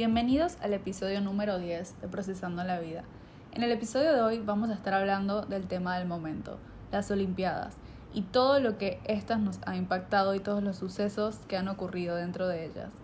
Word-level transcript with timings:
Bienvenidos 0.00 0.56
al 0.62 0.72
episodio 0.72 1.20
número 1.20 1.58
10 1.58 2.00
de 2.00 2.08
Procesando 2.08 2.64
la 2.64 2.80
Vida. 2.80 3.04
En 3.52 3.62
el 3.62 3.70
episodio 3.70 4.14
de 4.14 4.22
hoy 4.22 4.38
vamos 4.38 4.70
a 4.70 4.72
estar 4.72 4.94
hablando 4.94 5.42
del 5.42 5.66
tema 5.66 5.98
del 5.98 6.08
momento, 6.08 6.56
las 6.90 7.10
Olimpiadas, 7.10 7.76
y 8.14 8.22
todo 8.22 8.60
lo 8.60 8.78
que 8.78 8.98
estas 9.04 9.40
nos 9.40 9.60
ha 9.66 9.76
impactado 9.76 10.34
y 10.34 10.40
todos 10.40 10.62
los 10.62 10.78
sucesos 10.78 11.40
que 11.48 11.58
han 11.58 11.68
ocurrido 11.68 12.16
dentro 12.16 12.48
de 12.48 12.64
ellas. 12.64 12.94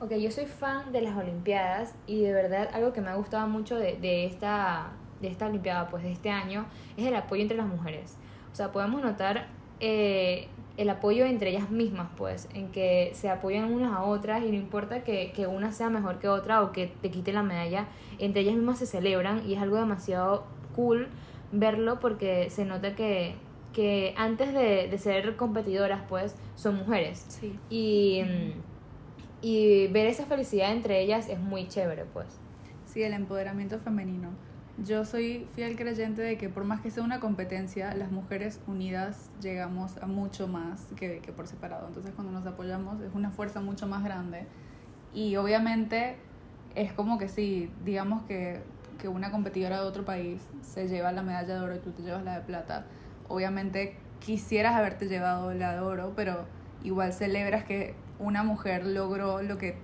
Ok, 0.00 0.14
yo 0.14 0.32
soy 0.32 0.46
fan 0.46 0.90
de 0.90 1.00
las 1.00 1.16
Olimpiadas 1.16 1.94
y 2.08 2.22
de 2.22 2.32
verdad 2.32 2.70
algo 2.72 2.92
que 2.92 3.00
me 3.00 3.10
ha 3.10 3.14
gustado 3.14 3.46
mucho 3.46 3.76
de, 3.76 3.96
de, 3.96 4.26
esta, 4.26 4.88
de 5.20 5.28
esta 5.28 5.46
Olimpiada, 5.46 5.86
pues 5.90 6.02
de 6.02 6.10
este 6.10 6.28
año, 6.28 6.66
es 6.96 7.06
el 7.06 7.14
apoyo 7.14 7.42
entre 7.42 7.56
las 7.56 7.68
mujeres. 7.68 8.16
O 8.52 8.56
sea, 8.56 8.72
podemos 8.72 9.00
notar 9.00 9.46
eh, 9.78 10.48
el 10.76 10.90
apoyo 10.90 11.24
entre 11.24 11.50
ellas 11.50 11.70
mismas, 11.70 12.08
pues, 12.16 12.48
en 12.54 12.68
que 12.72 13.12
se 13.14 13.28
apoyan 13.28 13.72
unas 13.72 13.92
a 13.92 14.02
otras 14.02 14.42
y 14.42 14.50
no 14.50 14.56
importa 14.56 15.04
que, 15.04 15.32
que 15.32 15.46
una 15.46 15.72
sea 15.72 15.88
mejor 15.88 16.18
que 16.18 16.28
otra 16.28 16.62
o 16.62 16.72
que 16.72 16.92
te 17.00 17.10
quite 17.10 17.32
la 17.32 17.42
medalla, 17.42 17.86
entre 18.18 18.42
ellas 18.42 18.54
mismas 18.54 18.78
se 18.78 18.86
celebran 18.86 19.48
y 19.48 19.54
es 19.54 19.62
algo 19.62 19.76
demasiado 19.76 20.44
cool 20.74 21.08
verlo 21.52 22.00
porque 22.00 22.50
se 22.50 22.64
nota 22.64 22.96
que, 22.96 23.36
que 23.72 24.14
antes 24.16 24.52
de, 24.52 24.88
de 24.88 24.98
ser 24.98 25.36
competidoras, 25.36 26.02
pues, 26.08 26.34
son 26.56 26.76
mujeres. 26.76 27.24
Sí. 27.28 27.56
Y, 27.70 28.22
y 29.42 29.86
ver 29.88 30.06
esa 30.06 30.26
felicidad 30.26 30.72
entre 30.72 31.00
ellas 31.00 31.28
es 31.28 31.38
muy 31.38 31.68
chévere, 31.68 32.04
pues. 32.04 32.26
Sí, 32.86 33.02
el 33.02 33.12
empoderamiento 33.12 33.78
femenino. 33.78 34.30
Yo 34.78 35.04
soy 35.04 35.46
fiel 35.54 35.76
creyente 35.76 36.20
de 36.20 36.36
que 36.36 36.48
por 36.48 36.64
más 36.64 36.80
que 36.80 36.90
sea 36.90 37.04
una 37.04 37.20
competencia, 37.20 37.94
las 37.94 38.10
mujeres 38.10 38.60
unidas 38.66 39.30
llegamos 39.40 39.96
a 39.98 40.06
mucho 40.06 40.48
más 40.48 40.86
que, 40.96 41.20
que 41.20 41.32
por 41.32 41.46
separado. 41.46 41.86
Entonces 41.86 42.12
cuando 42.12 42.32
nos 42.32 42.44
apoyamos 42.44 43.00
es 43.00 43.14
una 43.14 43.30
fuerza 43.30 43.60
mucho 43.60 43.86
más 43.86 44.02
grande. 44.02 44.46
Y 45.12 45.36
obviamente 45.36 46.16
es 46.74 46.92
como 46.92 47.18
que 47.18 47.28
sí, 47.28 47.70
digamos 47.84 48.24
que, 48.24 48.62
que 48.98 49.06
una 49.06 49.30
competidora 49.30 49.80
de 49.80 49.86
otro 49.86 50.04
país 50.04 50.42
se 50.62 50.88
lleva 50.88 51.12
la 51.12 51.22
medalla 51.22 51.54
de 51.54 51.60
oro 51.60 51.76
y 51.76 51.78
tú 51.78 51.92
te 51.92 52.02
llevas 52.02 52.24
la 52.24 52.34
de 52.34 52.40
plata. 52.40 52.84
Obviamente 53.28 53.96
quisieras 54.18 54.74
haberte 54.74 55.06
llevado 55.06 55.54
la 55.54 55.74
de 55.74 55.80
oro, 55.80 56.14
pero 56.16 56.46
igual 56.82 57.12
celebras 57.12 57.64
que 57.64 57.94
una 58.18 58.42
mujer 58.42 58.84
logró 58.86 59.40
lo 59.40 59.56
que 59.56 59.76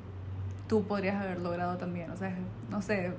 tú 0.69 0.85
podrías 0.85 1.15
haber 1.23 1.39
logrado 1.41 1.77
también. 1.79 2.11
O 2.11 2.17
sea, 2.17 2.35
no 2.71 2.83
sé, 2.83 3.13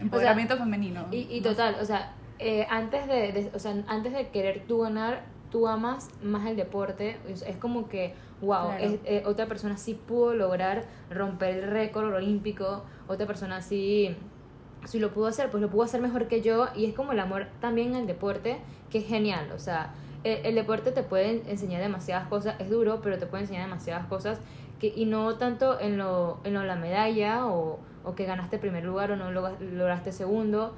empoderamiento 0.00 0.54
O 0.54 0.56
sea, 0.56 0.64
femenino. 0.66 1.06
Y, 1.10 1.26
y 1.30 1.40
total, 1.40 1.76
o 1.80 1.84
sea, 1.84 2.12
eh, 2.38 2.66
antes 2.70 3.06
de, 3.06 3.32
de- 3.32 3.50
o 3.54 3.58
sea, 3.58 3.74
antes 3.86 4.12
de 4.12 4.28
querer 4.28 4.64
tú 4.66 4.80
ganar, 4.80 5.24
tú 5.50 5.68
amas 5.68 6.10
más 6.22 6.46
el 6.46 6.56
deporte. 6.56 7.18
Es, 7.28 7.42
es 7.42 7.56
como 7.56 7.88
que, 7.88 8.14
wow, 8.40 8.66
Claro. 8.68 8.84
es- 8.84 8.98
eh, 9.04 9.22
otra 9.26 9.46
persona 9.46 9.76
sí 9.76 9.94
pudo 9.94 10.34
lograr 10.34 10.84
romper 11.10 11.56
el 11.58 11.70
récord 11.70 12.12
olímpico, 12.12 12.84
otra 13.06 13.26
persona 13.26 13.60
sí, 13.62 14.16
sí 14.84 14.98
lo 14.98 15.12
pudo 15.14 15.28
hacer, 15.28 15.50
pues 15.50 15.60
lo 15.62 15.70
pudo 15.70 15.84
hacer 15.84 16.00
mejor 16.00 16.26
que 16.26 16.42
yo. 16.42 16.66
Y 16.74 16.86
es 16.86 16.94
como 16.94 17.12
el 17.12 17.20
amor 17.20 17.46
también 17.60 17.94
al 17.94 18.06
deporte, 18.06 18.58
que 18.90 18.98
es 18.98 19.06
genial. 19.06 19.52
O 19.54 19.58
sea, 19.60 19.94
el, 20.24 20.44
el 20.44 20.54
deporte 20.56 20.90
te 20.90 21.02
puede 21.04 21.48
enseñar 21.50 21.80
demasiadas 21.80 22.26
cosas, 22.28 22.56
es 22.58 22.68
duro, 22.68 23.00
pero 23.02 23.18
te 23.18 23.26
puede 23.26 23.44
enseñar 23.44 23.64
demasiadas 23.64 24.06
cosas. 24.06 24.40
Que, 24.80 24.92
y 24.94 25.04
no 25.06 25.36
tanto 25.36 25.78
en 25.78 25.96
lo, 25.98 26.40
en 26.42 26.54
lo 26.54 26.64
la 26.64 26.74
medalla 26.74 27.46
o, 27.46 27.78
o 28.04 28.14
que 28.14 28.24
ganaste 28.26 28.58
primer 28.58 28.84
lugar 28.84 29.10
o 29.10 29.16
no 29.16 29.30
logra- 29.30 29.58
lograste 29.60 30.12
segundo. 30.12 30.74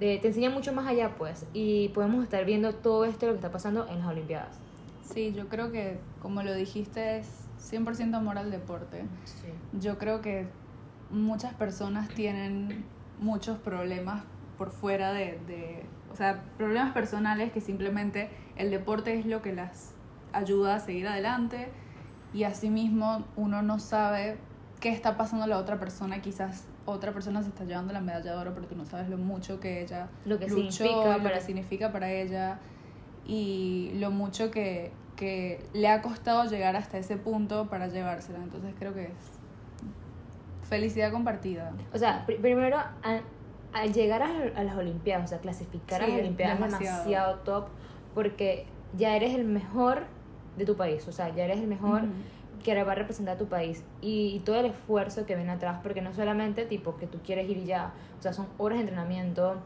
Eh, 0.00 0.18
te 0.20 0.28
enseña 0.28 0.48
mucho 0.50 0.72
más 0.72 0.86
allá, 0.86 1.14
pues. 1.16 1.46
Y 1.52 1.88
podemos 1.90 2.22
estar 2.24 2.44
viendo 2.44 2.74
todo 2.74 3.04
esto 3.04 3.26
lo 3.26 3.32
que 3.32 3.36
está 3.36 3.52
pasando 3.52 3.86
en 3.88 3.98
las 3.98 4.08
Olimpiadas. 4.08 4.58
Sí, 5.02 5.32
yo 5.34 5.48
creo 5.48 5.70
que, 5.72 5.98
como 6.22 6.42
lo 6.42 6.54
dijiste, 6.54 7.18
es 7.18 7.28
100% 7.58 8.14
amor 8.16 8.38
al 8.38 8.50
deporte. 8.50 9.02
Yo 9.78 9.98
creo 9.98 10.20
que 10.22 10.46
muchas 11.10 11.52
personas 11.54 12.08
tienen 12.08 12.84
muchos 13.20 13.58
problemas 13.58 14.22
por 14.56 14.70
fuera 14.70 15.12
de, 15.12 15.38
de, 15.46 15.84
o 16.12 16.16
sea, 16.16 16.42
problemas 16.56 16.92
personales 16.92 17.52
que 17.52 17.60
simplemente 17.60 18.30
el 18.56 18.70
deporte 18.70 19.18
es 19.18 19.26
lo 19.26 19.42
que 19.42 19.52
las 19.52 19.92
ayuda 20.32 20.76
a 20.76 20.80
seguir 20.80 21.08
adelante 21.08 21.68
y 22.32 22.44
asimismo 22.44 23.24
uno 23.36 23.62
no 23.62 23.78
sabe 23.80 24.38
qué 24.78 24.90
está 24.90 25.16
pasando 25.16 25.44
a 25.44 25.48
la 25.48 25.58
otra 25.58 25.78
persona, 25.80 26.22
quizás 26.22 26.66
otra 26.86 27.12
persona 27.12 27.42
se 27.42 27.48
está 27.48 27.64
llevando 27.64 27.92
la 27.92 28.00
medalla 28.00 28.32
de 28.32 28.36
oro, 28.38 28.52
pero 28.54 28.66
tú 28.66 28.74
no 28.76 28.84
sabes 28.84 29.08
lo 29.08 29.16
mucho 29.18 29.60
que 29.60 29.82
ella 29.82 30.08
Lo 30.24 30.38
que 30.38 30.48
luchó, 30.48 30.70
significa 30.84 31.16
lo 31.16 31.22
para- 31.22 31.34
que 31.38 31.40
significa 31.44 31.92
para 31.92 32.10
ella 32.10 32.58
y 33.26 33.92
lo 33.94 34.10
mucho 34.10 34.50
que, 34.50 34.90
que 35.16 35.64
le 35.74 35.88
ha 35.88 36.00
costado 36.02 36.44
llegar 36.46 36.76
hasta 36.76 36.98
ese 36.98 37.16
punto 37.16 37.66
para 37.68 37.88
llevársela. 37.88 38.38
Entonces 38.42 38.74
creo 38.78 38.94
que 38.94 39.04
es 39.04 40.68
felicidad 40.68 41.12
compartida. 41.12 41.72
O 41.92 41.98
sea, 41.98 42.24
pr- 42.26 42.40
primero, 42.40 42.76
a- 42.78 43.20
al 43.72 43.92
llegar 43.92 44.22
a, 44.22 44.28
a 44.56 44.64
las 44.64 44.76
Olimpiadas, 44.76 45.26
o 45.26 45.28
sea, 45.28 45.38
clasificar 45.38 46.02
a 46.02 46.06
Sí, 46.06 46.10
las 46.12 46.20
Olimpiadas 46.20 46.54
es 46.58 46.60
demasiado. 46.64 46.98
demasiado 46.98 47.34
top 47.40 47.68
porque 48.14 48.66
ya 48.96 49.14
eres 49.16 49.34
el 49.34 49.44
mejor 49.44 50.04
de 50.56 50.64
tu 50.64 50.76
país, 50.76 51.06
o 51.06 51.12
sea, 51.12 51.28
ya 51.34 51.44
eres 51.44 51.58
el 51.58 51.68
mejor 51.68 52.02
Ujú. 52.02 52.12
Que 52.62 52.82
va 52.82 52.92
a 52.92 52.94
representar 52.94 53.36
a 53.36 53.38
tu 53.38 53.46
país 53.46 53.84
y, 54.00 54.40
todo 54.44 54.56
el 54.56 54.66
esfuerzo 54.66 55.26
que 55.26 55.36
viene 55.36 55.52
atrás, 55.52 55.80
porque 55.82 56.00
no 56.00 56.12
solamente 56.12 56.64
tipo 56.64 56.96
que 56.96 57.06
tú 57.06 57.18
quieres 57.24 57.48
ir 57.48 57.58
y 57.58 57.64
ya, 57.64 57.92
o 58.18 58.22
sea, 58.22 58.32
son 58.32 58.46
horas 58.58 58.78
de 58.78 58.82
entrenamiento, 58.82 59.56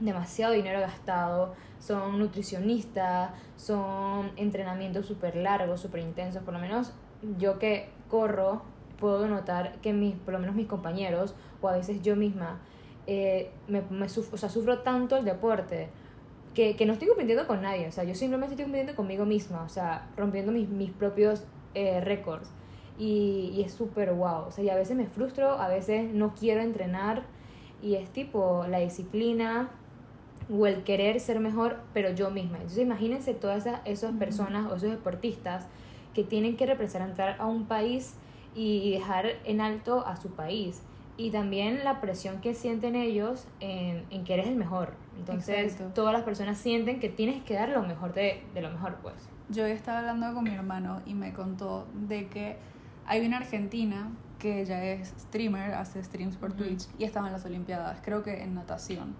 demasiado 0.00 0.52
dinero 0.52 0.80
gastado, 0.80 1.54
son 1.78 2.18
nutricionistas, 2.18 3.30
son 3.56 4.32
entrenamientos 4.36 5.06
súper 5.06 5.36
largos, 5.36 5.80
súper 5.80 6.00
intensos, 6.00 6.42
por 6.42 6.54
lo 6.54 6.60
menos 6.60 6.92
yo 7.38 7.58
que 7.58 7.90
corro 8.08 8.62
puedo 8.98 9.26
notar 9.28 9.80
que 9.80 9.92
mis, 9.92 10.14
por 10.16 10.34
lo 10.34 10.40
menos 10.40 10.54
mis 10.54 10.66
compañeros 10.66 11.34
o 11.60 11.68
a 11.68 11.72
veces 11.72 12.02
yo 12.02 12.16
misma 12.16 12.60
eh, 13.06 13.50
me, 13.68 13.82
me 13.90 14.06
o 14.06 14.08
sea, 14.08 14.48
sufro 14.48 14.80
tanto 14.80 15.16
el 15.16 15.24
deporte 15.24 15.90
que, 16.54 16.76
que 16.76 16.86
no 16.86 16.92
estoy 16.92 17.08
compitiendo 17.08 17.46
con 17.46 17.60
nadie, 17.62 17.88
o 17.88 17.92
sea, 17.92 18.04
yo 18.04 18.14
simplemente 18.14 18.54
estoy 18.54 18.64
compitiendo 18.64 18.94
conmigo 18.94 19.26
misma, 19.26 19.62
o 19.64 19.68
sea, 19.68 20.08
rompiendo 20.16 20.52
mis, 20.52 20.68
mis 20.68 20.90
propios 20.90 21.44
eh, 21.74 22.00
récords. 22.00 22.50
Y, 22.98 23.52
y 23.54 23.62
es 23.62 23.72
súper 23.72 24.14
guau, 24.14 24.46
o 24.46 24.50
sea, 24.52 24.62
y 24.62 24.70
a 24.70 24.76
veces 24.76 24.96
me 24.96 25.06
frustro, 25.06 25.50
a 25.50 25.68
veces 25.68 26.12
no 26.12 26.32
quiero 26.34 26.60
entrenar, 26.60 27.24
y 27.82 27.96
es 27.96 28.08
tipo 28.10 28.64
la 28.68 28.78
disciplina 28.78 29.68
o 30.50 30.66
el 30.66 30.84
querer 30.84 31.20
ser 31.20 31.40
mejor, 31.40 31.80
pero 31.92 32.10
yo 32.10 32.30
misma. 32.30 32.56
Entonces 32.56 32.78
imagínense 32.78 33.34
todas 33.34 33.66
esas, 33.66 33.80
esas 33.84 34.12
personas 34.12 34.70
o 34.70 34.76
esos 34.76 34.90
deportistas 34.90 35.66
que 36.14 36.24
tienen 36.24 36.56
que 36.56 36.66
representar 36.66 37.36
a 37.38 37.46
un 37.46 37.66
país 37.66 38.14
y 38.54 38.92
dejar 38.92 39.26
en 39.44 39.60
alto 39.60 40.06
a 40.06 40.16
su 40.16 40.30
país. 40.30 40.82
Y 41.16 41.30
también 41.30 41.84
la 41.84 42.00
presión 42.00 42.40
que 42.40 42.54
sienten 42.54 42.96
ellos 42.96 43.46
en, 43.60 44.04
en 44.10 44.24
que 44.24 44.34
eres 44.34 44.48
el 44.48 44.56
mejor. 44.56 44.94
Entonces 45.16 45.72
Exacto. 45.72 45.94
todas 45.94 46.12
las 46.12 46.22
personas 46.22 46.58
sienten 46.58 46.98
que 46.98 47.08
tienes 47.08 47.42
que 47.44 47.54
dar 47.54 47.68
lo 47.68 47.82
mejor 47.82 48.14
de, 48.14 48.42
de 48.52 48.60
lo 48.60 48.70
mejor, 48.70 48.96
pues. 48.96 49.14
Yo 49.48 49.64
estaba 49.64 50.00
hablando 50.00 50.34
con 50.34 50.44
mi 50.44 50.50
hermano 50.50 51.02
y 51.06 51.14
me 51.14 51.32
contó 51.32 51.86
de 51.94 52.26
que 52.26 52.56
hay 53.06 53.24
una 53.24 53.36
argentina 53.36 54.10
que 54.38 54.62
ella 54.62 54.82
es 54.84 55.14
streamer, 55.18 55.74
hace 55.74 56.02
streams 56.02 56.36
por 56.36 56.50
Ujú. 56.50 56.64
Twitch 56.64 56.86
y 56.98 57.04
estaba 57.04 57.28
en 57.28 57.32
las 57.32 57.44
Olimpiadas, 57.44 58.00
creo 58.02 58.22
que 58.22 58.42
en 58.42 58.54
natación. 58.54 59.14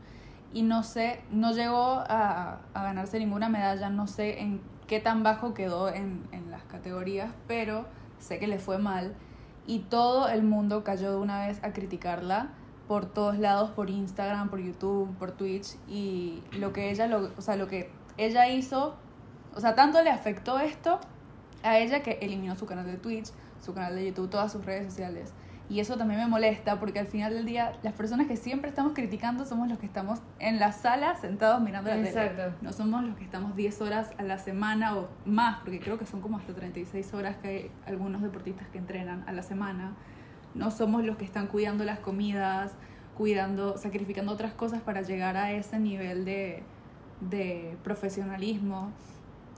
Y 0.52 0.62
no 0.62 0.82
sé, 0.82 1.20
no 1.30 1.52
llegó 1.52 2.02
a, 2.08 2.60
a 2.74 2.82
ganarse 2.82 3.18
ninguna 3.18 3.48
medalla, 3.48 3.88
no 3.90 4.06
sé 4.06 4.40
en 4.40 4.60
qué 4.86 5.00
tan 5.00 5.22
bajo 5.22 5.54
quedó 5.54 5.88
en, 5.88 6.24
en 6.32 6.50
las 6.50 6.62
categorías, 6.64 7.30
pero 7.46 7.86
sé 8.18 8.38
que 8.38 8.46
le 8.46 8.58
fue 8.58 8.78
mal. 8.78 9.14
Y 9.66 9.80
todo 9.80 10.28
el 10.28 10.42
mundo 10.42 10.84
cayó 10.84 11.10
de 11.10 11.16
una 11.16 11.46
vez 11.46 11.62
a 11.62 11.72
criticarla 11.72 12.50
por 12.88 13.06
todos 13.06 13.38
lados, 13.38 13.70
por 13.70 13.88
Instagram, 13.88 14.50
por 14.50 14.60
YouTube, 14.60 15.16
por 15.18 15.32
Twitch. 15.32 15.76
Y 15.88 16.42
lo 16.58 16.72
que 16.72 16.90
ella, 16.90 17.06
lo, 17.06 17.30
o 17.36 17.40
sea, 17.40 17.56
lo 17.56 17.66
que 17.66 17.90
ella 18.18 18.48
hizo 18.48 18.94
o 19.54 19.60
sea, 19.60 19.74
tanto 19.74 20.02
le 20.02 20.10
afectó 20.10 20.58
esto 20.58 20.98
a 21.62 21.78
ella 21.78 22.02
que 22.02 22.18
eliminó 22.20 22.56
su 22.56 22.66
canal 22.66 22.86
de 22.86 22.96
Twitch, 22.96 23.30
su 23.64 23.72
canal 23.72 23.94
de 23.94 24.06
YouTube, 24.06 24.28
todas 24.28 24.50
sus 24.50 24.64
redes 24.64 24.86
sociales. 24.86 25.32
Y 25.70 25.80
eso 25.80 25.96
también 25.96 26.20
me 26.20 26.26
molesta 26.26 26.78
porque 26.78 26.98
al 26.98 27.06
final 27.06 27.32
del 27.32 27.46
día 27.46 27.72
las 27.82 27.94
personas 27.94 28.26
que 28.26 28.36
siempre 28.36 28.68
estamos 28.68 28.92
criticando 28.92 29.46
somos 29.46 29.68
los 29.68 29.78
que 29.78 29.86
estamos 29.86 30.20
en 30.38 30.58
la 30.58 30.72
sala 30.72 31.16
sentados 31.16 31.62
mirando 31.62 31.88
la 31.88 31.96
tele. 31.96 32.08
Exacto. 32.08 32.54
No 32.60 32.72
somos 32.72 33.02
los 33.02 33.16
que 33.16 33.24
estamos 33.24 33.56
10 33.56 33.80
horas 33.80 34.10
a 34.18 34.22
la 34.22 34.38
semana 34.38 34.96
o 34.96 35.08
más, 35.24 35.60
porque 35.60 35.80
creo 35.80 35.98
que 35.98 36.04
son 36.04 36.20
como 36.20 36.36
hasta 36.36 36.52
36 36.52 37.14
horas 37.14 37.36
que 37.36 37.48
hay 37.48 37.70
algunos 37.86 38.20
deportistas 38.20 38.68
que 38.68 38.78
entrenan 38.78 39.24
a 39.26 39.32
la 39.32 39.42
semana. 39.42 39.94
No 40.54 40.70
somos 40.70 41.02
los 41.02 41.16
que 41.16 41.24
están 41.24 41.46
cuidando 41.46 41.84
las 41.84 41.98
comidas 41.98 42.72
cuidando, 43.14 43.78
sacrificando 43.78 44.32
otras 44.32 44.52
cosas 44.52 44.82
para 44.82 45.02
llegar 45.02 45.36
a 45.36 45.52
ese 45.52 45.78
nivel 45.78 46.24
de, 46.24 46.62
de 47.20 47.76
profesionalismo. 47.82 48.90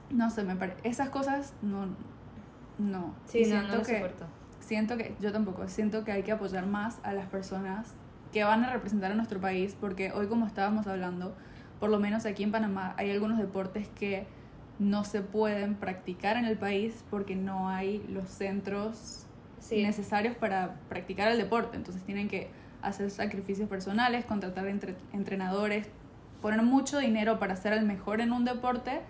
No 0.09 0.29
sé, 0.29 0.43
me 0.43 0.55
parece, 0.55 0.77
esas 0.87 1.09
cosas 1.09 1.53
no, 1.61 1.87
no. 2.77 3.13
Sí, 3.25 3.39
Y 3.39 3.41
no, 3.41 3.47
siento 3.47 3.77
no 3.77 3.83
que, 3.83 3.95
soporto. 3.95 4.25
Siento 4.67 4.97
que, 4.97 5.15
yo 5.21 5.31
tampoco, 5.31 5.67
siento 5.69 6.03
que 6.03 6.11
hay 6.11 6.23
que 6.23 6.33
apoyar 6.33 6.65
más 6.65 6.99
a 7.03 7.13
las 7.13 7.25
personas 7.27 7.93
que 8.33 8.43
van 8.43 8.65
a 8.65 8.73
representar 8.73 9.11
a 9.11 9.15
nuestro 9.15 9.39
país, 9.39 9.77
porque 9.79 10.11
hoy 10.11 10.27
como 10.27 10.45
estábamos 10.45 10.85
hablando, 10.87 11.33
por 11.79 11.89
lo 11.89 11.99
menos 11.99 12.25
aquí 12.25 12.43
en 12.43 12.51
Panamá 12.51 12.93
hay 12.97 13.09
algunos 13.11 13.37
deportes 13.37 13.87
que 13.87 14.27
no 14.77 15.05
se 15.05 15.21
pueden 15.21 15.75
practicar 15.75 16.35
en 16.35 16.43
el 16.45 16.57
país 16.57 17.05
porque 17.09 17.35
no 17.35 17.69
hay 17.69 18.05
los 18.09 18.27
centros 18.27 19.23
Sí. 19.59 19.81
necesarios 19.81 20.35
para 20.35 20.75
practicar 20.89 21.31
el 21.31 21.37
deporte. 21.37 21.77
Entonces 21.77 22.03
tienen 22.03 22.27
que 22.27 22.49
hacer 22.81 23.09
sacrificios 23.09 23.67
personales, 23.69 24.25
contratar 24.25 24.67
entre- 24.67 24.95
entrenadores, 25.13 25.87
poner 26.41 26.61
mucho 26.61 26.99
dinero 26.99 27.39
para 27.39 27.55
ser 27.55 27.73
el 27.73 27.85
mejor 27.85 28.21
en 28.21 28.33
un 28.33 28.43
deporte 28.45 29.01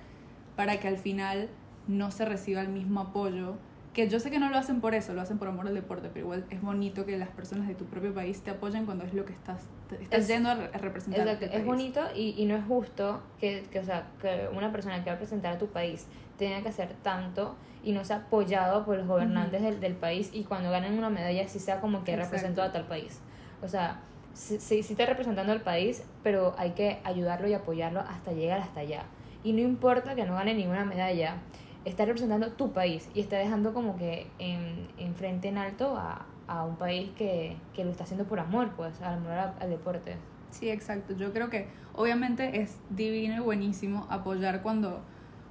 para 0.56 0.80
que 0.80 0.88
al 0.88 0.98
final 0.98 1.50
no 1.88 2.12
se 2.12 2.26
reciba 2.26 2.62
el 2.62 2.70
mismo 2.70 3.00
apoyo. 3.02 3.58
Que 3.98 4.08
yo 4.08 4.20
sé 4.20 4.30
que 4.30 4.38
no 4.38 4.50
lo 4.52 4.58
hacen 4.60 4.80
por 4.80 4.94
eso, 4.94 5.14
lo 5.16 5.22
hacen 5.22 5.40
por 5.40 5.48
amor 5.48 5.66
al 5.68 5.74
deporte, 5.74 6.10
pero 6.14 6.26
igual 6.26 6.46
es 6.52 6.62
bonito 6.62 7.04
que 7.08 7.18
las 7.18 7.30
personas 7.30 7.68
de 7.68 7.74
tu 7.74 7.86
propio 7.86 8.14
país 8.14 8.42
te 8.42 8.52
apoyen 8.52 8.86
cuando 8.86 9.04
es 9.06 9.14
lo 9.16 9.26
que 9.26 9.34
estás, 9.34 9.64
estás 10.00 10.20
Es- 10.20 10.28
yendo 10.28 10.50
a, 10.50 10.54
re- 10.54 10.70
a 10.72 10.78
representar. 10.78 11.22
a 11.22 11.24
tu 11.24 11.30
Exacto, 11.32 11.46
es 11.48 11.52
país. 11.54 11.66
bonito 11.66 12.02
y, 12.16 12.36
y 12.38 12.46
no 12.46 12.56
es 12.56 12.64
justo 12.66 13.22
que, 13.40 13.64
que, 13.72 13.80
o 13.80 13.84
sea, 13.84 14.06
que 14.22 14.50
una 14.56 14.72
persona 14.72 15.00
que 15.04 15.06
va 15.10 15.14
a 15.14 15.16
representar 15.16 15.54
a 15.54 15.58
tu 15.58 15.66
país 15.68 16.06
tenga 16.38 16.62
que 16.62 16.70
hacer 16.70 16.94
tanto 17.02 17.56
y 17.84 17.92
no 17.92 18.06
sea 18.06 18.18
apoyado 18.18 18.86
por 18.86 18.98
los 18.98 19.08
gobernantes 19.08 19.64
del, 19.64 19.80
del 19.80 19.96
país 19.96 20.30
y 20.32 20.44
cuando 20.44 20.70
ganen 20.70 20.96
una 20.96 21.10
medalla 21.10 21.48
sí 21.48 21.58
sea 21.58 21.82
como 21.82 22.04
que 22.04 22.12
Exacto. 22.14 22.34
representó 22.36 22.62
a 22.62 22.72
tal 22.72 22.86
país. 22.86 23.20
O 23.64 23.68
sea, 23.68 24.02
sí, 24.36 24.60
sí, 24.60 24.84
sí 24.84 24.94
está 24.94 25.08
representando 25.08 25.52
al 25.54 25.62
país, 25.62 26.04
pero 26.22 26.54
hay 26.60 26.74
que 26.74 27.00
ayudarlo 27.04 27.48
y 27.48 27.56
apoyarlo 27.56 28.02
hasta 28.02 28.32
llegar 28.32 28.60
hasta 28.60 28.82
allá. 28.82 29.06
Y 29.44 29.54
no 29.54 29.62
importa 29.62 30.14
que 30.14 30.24
no 30.26 30.36
gane 30.36 30.54
ninguna 30.54 30.86
medalla, 30.86 31.38
está 31.88 32.06
representando 32.06 32.52
tu 32.52 32.72
país 32.72 33.10
y 33.14 33.20
está 33.22 33.38
dejando 33.38 33.74
como 33.74 33.98
que 33.98 34.28
en, 34.40 34.88
en 34.98 35.16
frente 35.16 35.48
en 35.48 35.58
alto 35.58 35.96
a, 35.98 36.26
a 36.48 36.64
un 36.66 36.76
país 36.76 37.10
que, 37.18 37.58
que 37.74 37.84
lo 37.84 37.92
está 37.92 38.04
haciendo 38.04 38.26
por 38.26 38.40
amor, 38.40 38.72
pues, 38.76 39.02
al 39.02 39.16
amor 39.16 39.32
al- 39.32 39.54
al 39.60 39.70
deporte. 39.70 40.16
Sí, 40.52 40.70
exacto. 40.70 41.14
Yo 41.16 41.34
creo 41.34 41.50
que 41.50 41.68
obviamente 41.94 42.62
es 42.62 42.78
divino 42.90 43.36
y 43.36 43.40
buenísimo 43.40 44.08
apoyar 44.10 44.62
cuando, 44.62 45.02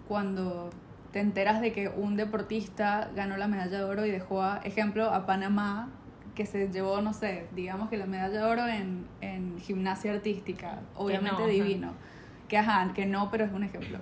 cuando 0.09 0.71
te 1.13 1.21
enteras 1.21 1.61
de 1.61 1.73
que 1.73 1.89
un 1.89 2.17
deportista 2.17 3.11
ganó 3.15 3.37
la 3.37 3.47
medalla 3.49 3.79
de 3.79 3.85
oro 3.85 4.05
y 4.07 4.11
dejó, 4.11 4.43
a, 4.43 4.59
ejemplo, 4.65 5.11
a 5.11 5.27
Panamá, 5.27 5.89
que 6.35 6.45
se 6.45 6.69
llevó, 6.69 7.01
no 7.01 7.13
sé, 7.15 7.47
digamos 7.55 7.89
que 7.89 7.97
la 7.97 8.07
medalla 8.07 8.41
de 8.41 8.43
oro 8.45 8.67
en, 8.69 9.07
en 9.23 9.59
gimnasia 9.59 10.13
artística. 10.13 10.81
Obviamente 10.95 11.31
no, 11.39 11.45
ajá. 11.45 11.49
divino. 11.53 11.93
Que 12.49 12.59
ajá, 12.59 12.93
que 12.95 13.07
no, 13.07 13.31
pero 13.31 13.45
es 13.45 13.53
un 13.53 13.65
ejemplo. 13.65 13.99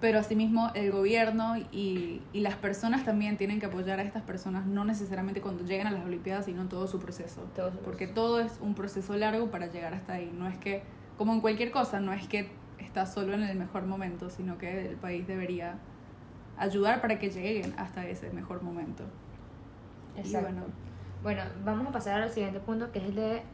Pero 0.00 0.18
asimismo 0.18 0.70
el 0.74 0.92
gobierno 0.92 1.56
y, 1.72 2.22
y 2.32 2.40
las 2.40 2.56
personas 2.56 3.04
también 3.04 3.38
tienen 3.38 3.60
que 3.60 3.66
apoyar 3.66 3.98
a 3.98 4.02
estas 4.02 4.22
personas, 4.22 4.66
no 4.66 4.84
necesariamente 4.84 5.40
cuando 5.40 5.64
lleguen 5.64 5.86
a 5.86 5.90
las 5.90 6.04
Olimpiadas, 6.04 6.44
sino 6.46 6.62
en 6.62 6.68
todo 6.68 6.86
su 6.86 7.00
proceso. 7.00 7.50
Todo 7.54 7.72
su 7.72 7.78
Porque 7.82 8.08
proceso. 8.08 8.14
todo 8.14 8.40
es 8.40 8.58
un 8.60 8.74
proceso 8.74 9.16
largo 9.16 9.50
para 9.50 9.68
llegar 9.68 9.94
hasta 9.94 10.14
ahí. 10.14 10.30
No 10.34 10.48
es 10.48 10.58
que, 10.58 10.92
como 11.16 11.32
en 11.32 11.40
cualquier 11.40 11.70
cosa, 11.70 12.00
no 12.00 12.12
es 12.12 12.28
que 12.28 12.62
estás 12.78 13.14
solo 13.14 13.34
en 13.34 13.42
el 13.42 13.56
mejor 13.58 13.86
momento, 13.86 14.30
sino 14.30 14.58
que 14.58 14.86
el 14.90 14.98
país 14.98 15.26
debería 15.26 15.82
ayudar 16.56 17.00
para 17.00 17.18
que 17.18 17.30
lleguen 17.30 17.74
hasta 17.78 18.06
ese 18.06 18.30
mejor 18.30 18.62
momento. 18.62 19.12
Exacto. 20.14 20.38
Y 20.38 20.38
bueno, 20.38 20.74
Bueno, 21.22 21.42
vamos 21.64 21.86
a 21.88 21.92
pasar 21.92 22.22
al 22.22 22.30
siguiente 22.30 22.60
punto 22.60 22.92
que 22.92 22.98
es 23.00 23.06
el 23.06 23.14
de 23.16 23.44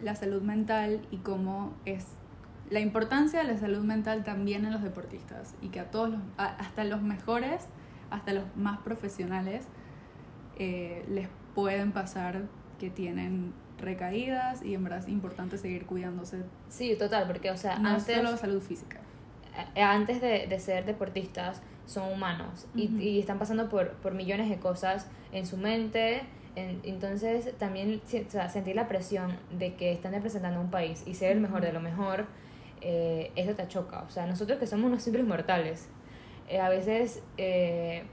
la 0.00 0.14
salud 0.14 0.42
mental 0.42 1.06
y 1.10 1.18
cómo 1.18 1.80
es 1.84 2.17
la 2.70 2.80
importancia 2.80 3.42
de 3.42 3.52
la 3.52 3.58
salud 3.58 3.82
mental 3.84 4.24
también 4.24 4.64
en 4.64 4.72
los 4.72 4.82
deportistas 4.82 5.54
y 5.62 5.68
que 5.68 5.80
a 5.80 5.90
todos 5.90 6.10
los, 6.10 6.20
a- 6.36 6.54
hasta 6.56 6.84
los 6.84 7.02
mejores, 7.02 7.66
hasta 8.10 8.32
los 8.32 8.44
más 8.56 8.78
profesionales, 8.80 9.66
eh, 10.58 11.04
les 11.08 11.28
pueden 11.54 11.92
pasar 11.92 12.42
que 12.78 12.90
tienen 12.90 13.52
recaídas 13.78 14.62
y 14.62 14.74
en 14.74 14.82
verdad 14.84 15.00
es 15.00 15.08
importante 15.08 15.56
seguir 15.58 15.86
cuidándose, 15.86 16.42
Sí, 16.68 16.96
total, 16.98 17.26
porque, 17.26 17.50
o 17.50 17.56
sea, 17.56 17.78
no 17.78 17.90
antes, 17.90 18.16
solo 18.16 18.36
salud 18.36 18.60
física. 18.60 18.98
eh, 19.74 19.82
antes 19.82 20.20
de, 20.20 20.46
de 20.48 20.58
ser 20.58 20.84
deportistas 20.84 21.62
son 21.86 22.12
humanos 22.12 22.66
y, 22.74 22.86
Ujú. 22.88 22.98
y 22.98 23.18
están 23.20 23.38
pasando 23.38 23.68
por, 23.68 23.92
por 23.94 24.14
millones 24.14 24.48
de 24.50 24.58
cosas 24.58 25.06
en 25.32 25.46
su 25.46 25.56
mente. 25.56 26.22
en- 26.56 26.80
entonces, 26.82 27.56
también 27.56 28.00
o 28.04 28.30
sea, 28.30 28.48
sentir 28.48 28.74
la 28.74 28.88
presión 28.88 29.30
de 29.56 29.74
que 29.74 29.92
están 29.92 30.12
representando 30.12 30.60
un 30.60 30.70
país 30.70 31.04
y 31.06 31.14
ser 31.14 31.30
el 31.32 31.40
mejor 31.40 31.60
de 31.62 31.72
lo 31.72 31.78
mejor, 31.80 32.26
eh, 32.80 33.32
eso 33.36 33.54
te 33.54 33.66
choca. 33.68 34.02
O 34.06 34.10
sea, 34.10 34.26
nosotros 34.26 34.58
que 34.58 34.66
somos 34.66 34.86
unos 34.86 35.02
simples 35.02 35.26
mortales, 35.26 35.88
eh, 36.48 36.60
a 36.60 36.68
veces, 36.68 37.22
eh, 37.36 38.04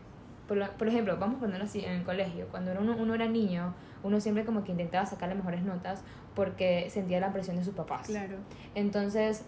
por, 0.47 0.57
lo- 0.57 0.71
por 0.77 0.87
ejemplo, 0.87 1.17
vamos 1.17 1.37
a 1.37 1.39
ponerlo 1.41 1.65
así 1.65 1.83
en 1.83 1.91
el 1.93 2.03
colegio, 2.03 2.47
cuando 2.51 2.71
uno, 2.79 2.95
uno 2.97 3.13
era 3.15 3.27
niño, 3.27 3.73
uno 4.03 4.19
siempre 4.19 4.45
como 4.45 4.63
que 4.63 4.71
intentaba 4.71 5.05
sacar 5.05 5.29
las 5.29 5.37
mejores 5.37 5.63
notas 5.63 6.03
porque 6.35 6.89
sentía 6.89 7.19
la 7.19 7.31
presión 7.33 7.55
de 7.57 7.63
sus 7.63 7.73
papás. 7.73 8.07
Claro. 8.07 8.35
Entonces, 8.75 9.45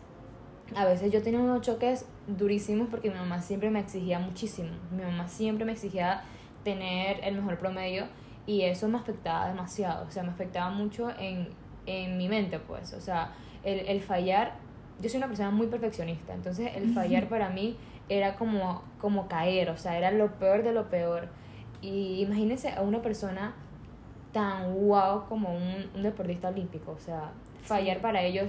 a 0.75 0.86
veces 0.86 1.12
yo 1.12 1.22
tenía 1.22 1.40
unos 1.40 1.62
choques 1.62 2.06
durísimos 2.28 2.88
porque 2.90 3.10
mi 3.10 3.16
mamá 3.18 3.42
siempre 3.42 3.70
me 3.70 3.80
exigía 3.80 4.20
muchísimo. 4.20 4.70
Mi 4.92 5.04
mamá 5.04 5.28
siempre 5.28 5.66
me 5.66 5.74
exigía 5.74 6.24
tener 6.63 7.20
el 7.24 7.36
mejor 7.36 7.58
promedio 7.58 8.08
y 8.46 8.62
eso 8.63 8.88
me 8.88 8.98
afectaba 8.98 9.48
demasiado. 9.48 10.06
O 10.08 10.12
sea, 10.12 10.24
me 10.24 10.30
afectaba 10.30 10.70
mucho 10.70 11.10
en, 11.20 11.50
en 11.86 12.18
mi 12.18 12.28
mente, 12.30 12.60
pues. 12.60 12.94
O 12.94 13.02
sea, 13.02 13.34
el, 13.63 13.80
el 13.80 14.02
fallar, 14.02 14.56
yo 15.02 15.10
soy 15.10 15.18
una 15.18 15.28
persona 15.28 15.52
muy 15.52 15.68
perfeccionista, 15.68 16.34
entonces 16.34 16.72
el 16.76 16.94
fallar 16.94 17.28
para 17.30 17.50
mí 17.50 17.78
era 18.10 18.36
como, 18.36 18.84
como 19.00 19.28
caer, 19.28 19.70
o 19.70 19.78
sea, 19.78 19.98
era 19.98 20.12
lo 20.12 20.32
peor 20.40 20.64
de 20.64 20.72
lo 20.74 20.90
peor. 20.90 21.28
Y 21.82 22.22
imagínense 22.24 22.70
a 22.72 22.82
una 22.82 23.02
persona 23.02 23.54
tan 24.32 24.74
guau 24.74 25.28
como 25.28 25.56
un, 25.56 25.90
un 25.96 26.04
deportista 26.04 26.50
olímpico, 26.50 26.92
o 26.92 27.00
sea, 27.00 27.32
fallar 27.64 27.98
Sí. 27.98 28.02
para 28.02 28.22
ellos 28.24 28.48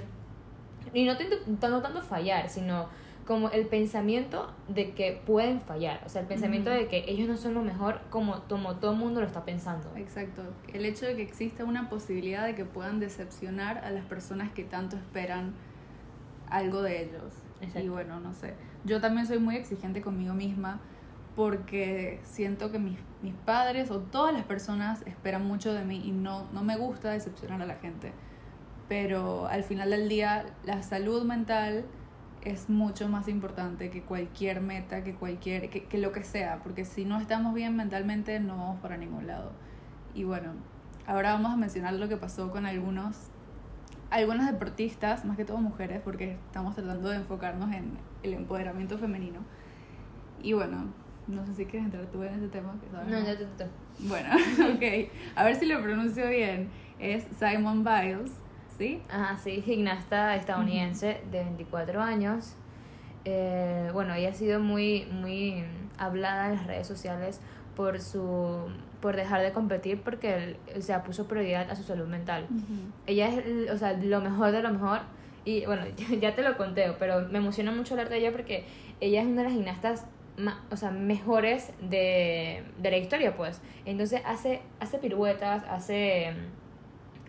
y 0.95 1.05
no 1.05 1.17
tanto, 1.19 1.37
no 1.69 1.83
tanto 1.83 2.01
fallar, 2.03 2.49
sino 2.49 2.87
como 3.27 3.51
el 3.51 3.67
pensamiento 3.67 4.51
de 4.69 4.93
que 4.93 5.21
pueden 5.27 5.61
fallar, 5.61 6.01
o 6.07 6.09
sea, 6.09 6.23
el 6.23 6.27
pensamiento 6.27 6.71
de 6.71 6.89
que 6.89 7.05
ellos 7.09 7.29
no 7.29 7.37
son 7.37 7.53
lo 7.53 7.63
mejor 7.63 8.01
como, 8.09 8.41
como 8.49 8.77
todo 8.77 8.93
el 8.93 8.97
mundo 8.99 9.21
lo 9.21 9.27
está 9.27 9.45
pensando. 9.45 9.87
Exacto. 9.97 10.43
El 10.73 10.87
hecho 10.87 11.05
de 11.05 11.15
que 11.17 11.23
exista 11.23 11.65
una 11.65 11.91
posibilidad 11.91 12.47
de 12.47 12.55
que 12.55 12.65
puedan 12.65 13.01
decepcionar 13.01 13.85
a 13.85 13.91
las 13.91 14.05
personas 14.07 14.51
que 14.53 14.65
tanto 14.65 14.97
esperan 14.97 15.53
algo 16.51 16.83
de 16.83 17.03
ellos. 17.05 17.35
Exacto. 17.61 17.81
Y 17.81 17.89
bueno, 17.89 18.21
no 18.21 18.33
sé. 18.33 18.55
Yo 18.85 19.01
también 19.01 19.27
soy 19.27 19.39
muy 19.39 19.57
exigente 19.57 20.01
conmigo 20.01 20.35
misma 20.35 20.81
porque 21.37 22.21
siento 22.25 22.73
que 22.73 22.79
mis, 22.79 22.99
mis 23.23 23.35
padres 23.35 23.91
o 23.91 24.01
todas 24.01 24.35
las 24.35 24.45
personas 24.45 25.03
esperan 25.07 25.47
mucho 25.47 25.73
de 25.73 25.85
mí 25.85 26.03
y 26.05 26.11
no, 26.11 26.47
no 26.53 26.63
me 26.65 26.77
gusta 26.77 27.11
decepcionar 27.11 27.63
a 27.63 27.67
la 27.67 27.77
gente. 27.77 28.13
Pero 28.89 29.47
al 29.47 29.63
final 29.63 29.91
del 29.91 30.09
día, 30.09 30.47
la 30.65 30.83
salud 30.83 31.25
mental 31.25 31.85
es 32.43 32.69
mucho 32.71 33.09
más 33.09 33.29
importante 33.29 33.91
que 33.91 34.03
cualquier 34.03 34.61
meta, 34.61 35.05
que 35.05 35.15
cualquier, 35.15 35.71
que, 35.71 35.85
que 35.85 35.99
lo 35.99 36.13
que 36.13 36.25
sea, 36.25 36.61
porque 36.63 36.85
si 36.85 37.05
no 37.05 37.21
estamos 37.21 37.55
bien 37.55 37.77
mentalmente 37.77 38.41
no 38.41 38.57
vamos 38.57 38.81
para 38.81 38.97
ningún 38.97 39.27
lado. 39.27 39.53
Y 40.15 40.25
bueno, 40.25 40.53
ahora 41.07 41.33
vamos 41.33 41.53
a 41.53 41.57
mencionar 41.57 41.95
lo 41.95 42.09
que 42.09 42.17
pasó 42.17 42.51
con 42.51 42.67
algunos, 42.67 43.29
algunos 44.11 44.47
deportistas, 44.47 45.25
más 45.25 45.37
que 45.37 45.45
todo 45.45 45.59
mujeres, 45.59 46.01
porque 46.03 46.37
estamos 46.47 46.75
tratando 46.75 47.11
de 47.11 47.17
enfocarnos 47.17 47.73
en 47.75 47.99
el 48.23 48.35
empoderamiento 48.35 48.99
femenino. 48.99 49.41
Y 50.43 50.53
bueno, 50.53 50.87
no 51.27 51.45
sé 51.47 51.55
si 51.55 51.67
quieres 51.67 51.87
entrar 51.87 52.07
tú 52.07 52.23
en 52.23 52.35
ese 52.35 52.49
tema. 52.49 52.75
Que 52.81 52.91
sabes 52.91 53.09
No, 53.09 53.21
ya 53.21 53.37
te, 53.37 53.67
Bueno, 54.01 54.29
ok, 54.75 55.11
a 55.37 55.45
ver 55.45 55.57
si 55.57 55.67
lo 55.67 55.83
pronuncio 55.83 56.29
bien. 56.29 56.71
Es 56.99 57.27
Simon 57.39 57.85
Biles, 57.85 58.33
¿sí? 58.77 59.03
Ajá, 59.11 59.37
sí, 59.37 59.63
gimnasta 59.63 60.35
estadounidense 60.37 61.21
de 61.31 61.45
24 61.45 62.01
años. 62.03 62.57
Eh, 63.25 63.91
bueno, 63.93 64.15
ella 64.15 64.31
ha 64.31 64.35
sido 64.35 64.59
muy, 64.59 65.07
muy 65.07 65.65
hablada 65.99 66.47
en 66.47 66.57
las 66.57 66.67
redes 66.67 66.87
sociales 66.87 67.41
por 67.77 68.01
su 68.01 68.71
por 69.01 69.17
dejar 69.17 69.43
de 69.43 69.53
competir 69.53 70.01
porque 70.03 70.35
él, 70.35 70.57
o 70.77 70.81
sea, 70.83 71.03
puso 71.05 71.27
prioridad 71.29 71.71
a 71.71 71.77
su 71.77 71.83
salud 71.83 72.07
mental. 72.07 72.47
Ella 73.07 73.29
es, 73.29 73.71
o 73.71 73.79
sea, 73.79 73.93
lo 73.93 74.21
mejor 74.21 74.51
de 74.53 74.63
lo 74.63 74.71
mejor. 74.71 75.01
Y 75.45 75.65
bueno, 75.67 75.83
ya 76.21 76.35
te 76.35 76.43
lo 76.43 76.57
conté, 76.57 76.93
pero 76.99 77.29
me 77.29 77.39
emociona 77.39 77.71
mucho 77.73 77.95
hablar 77.95 78.09
de 78.09 78.19
ella 78.19 78.33
porque 78.33 78.65
ella 79.01 79.21
es 79.23 79.27
una 79.27 79.43
de 79.43 79.45
las 79.45 79.53
gimnastas 79.53 80.07
ma- 80.37 80.65
o 80.71 80.77
sea, 80.77 80.91
mejores 80.91 81.71
de, 81.81 82.63
de 82.81 82.91
la 82.91 82.97
historia, 82.97 83.37
pues. 83.37 83.61
Entonces 83.85 84.21
hace, 84.27 84.61
hace 84.81 84.99
piruetas, 84.99 85.65
hace, 85.69 86.33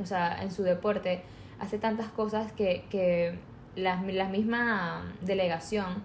o 0.02 0.06
sea, 0.06 0.42
en 0.44 0.52
su 0.52 0.64
deporte, 0.64 1.22
hace 1.60 1.78
tantas 1.78 2.08
cosas 2.10 2.52
que, 2.54 2.86
que 2.90 3.38
la, 3.76 4.02
la 4.02 4.28
misma 4.28 5.14
delegación 5.22 6.04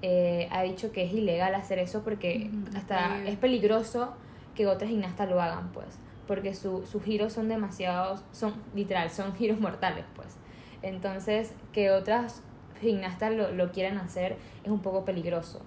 eh, 0.00 0.48
ha 0.50 0.62
dicho 0.62 0.90
que 0.90 1.04
es 1.04 1.12
ilegal 1.12 1.54
hacer 1.54 1.78
eso 1.78 2.02
porque 2.02 2.50
hasta 2.76 3.18
es 3.28 3.36
peligroso 3.36 4.14
que 4.54 4.66
otras 4.66 4.90
gimnastas 4.90 5.28
lo 5.28 5.40
hagan, 5.40 5.72
pues. 5.72 5.98
porque 6.26 6.54
su, 6.54 6.86
sus 6.86 7.02
giros 7.02 7.32
son 7.32 7.48
demasiados, 7.48 8.22
son 8.32 8.54
literal, 8.74 9.10
son 9.10 9.34
giros 9.36 9.60
mortales, 9.60 10.04
pues. 10.14 10.36
Entonces, 10.82 11.54
que 11.72 11.90
otras 11.90 12.42
gimnastas 12.80 13.32
lo, 13.32 13.52
lo 13.52 13.70
quieran 13.70 13.98
hacer 13.98 14.36
es 14.64 14.70
un 14.70 14.80
poco 14.80 15.04
peligroso. 15.04 15.62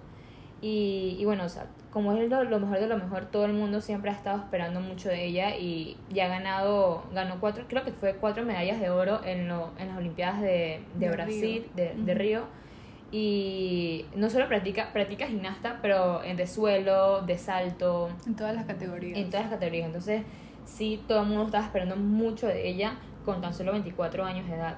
Y, 0.60 1.16
y 1.18 1.24
bueno, 1.24 1.44
o 1.44 1.48
sea, 1.48 1.66
como 1.90 2.12
es 2.12 2.28
lo, 2.28 2.44
lo, 2.44 2.60
mejor 2.60 2.80
de 2.80 2.86
lo 2.86 2.96
mejor, 2.96 3.26
todo 3.26 3.44
el 3.44 3.52
mundo 3.52 3.80
siempre 3.80 4.10
ha 4.10 4.14
estado 4.14 4.38
esperando 4.38 4.80
mucho 4.80 5.08
de 5.08 5.24
ella 5.24 5.56
y 5.56 5.96
ya 6.10 6.26
ha 6.26 6.28
ganado, 6.28 7.04
ganó 7.12 7.40
cuatro, 7.40 7.64
creo 7.68 7.84
que 7.84 7.92
fue 7.92 8.16
cuatro 8.16 8.44
medallas 8.44 8.80
de 8.80 8.90
oro 8.90 9.22
en, 9.24 9.48
lo, 9.48 9.70
en 9.78 9.88
las 9.88 9.98
Olimpiadas 9.98 10.40
de, 10.40 10.82
de, 10.94 11.06
de 11.06 11.10
Brasil, 11.10 11.66
Río. 11.74 11.86
De, 11.86 12.02
de 12.02 12.14
Río. 12.14 12.42
Y 13.12 14.04
no 14.16 14.28
solo 14.30 14.48
practica, 14.48 14.92
practica 14.92 15.26
gimnasta, 15.26 15.78
pero 15.80 16.22
en 16.24 16.36
de 16.36 16.46
suelo, 16.46 17.22
de 17.22 17.38
salto. 17.38 18.10
En 18.26 18.34
todas 18.34 18.54
las 18.54 18.66
categorías. 18.66 19.18
En 19.18 19.30
todas 19.30 19.46
las 19.46 19.54
categorías. 19.54 19.86
Entonces, 19.86 20.22
sí, 20.64 21.02
todo 21.06 21.22
el 21.22 21.28
mundo 21.28 21.44
estaba 21.44 21.64
esperando 21.64 21.96
mucho 21.96 22.46
de 22.46 22.68
ella 22.68 22.98
con 23.24 23.40
tan 23.40 23.54
solo 23.54 23.72
24 23.72 24.24
años 24.24 24.48
de 24.48 24.56
edad. 24.56 24.76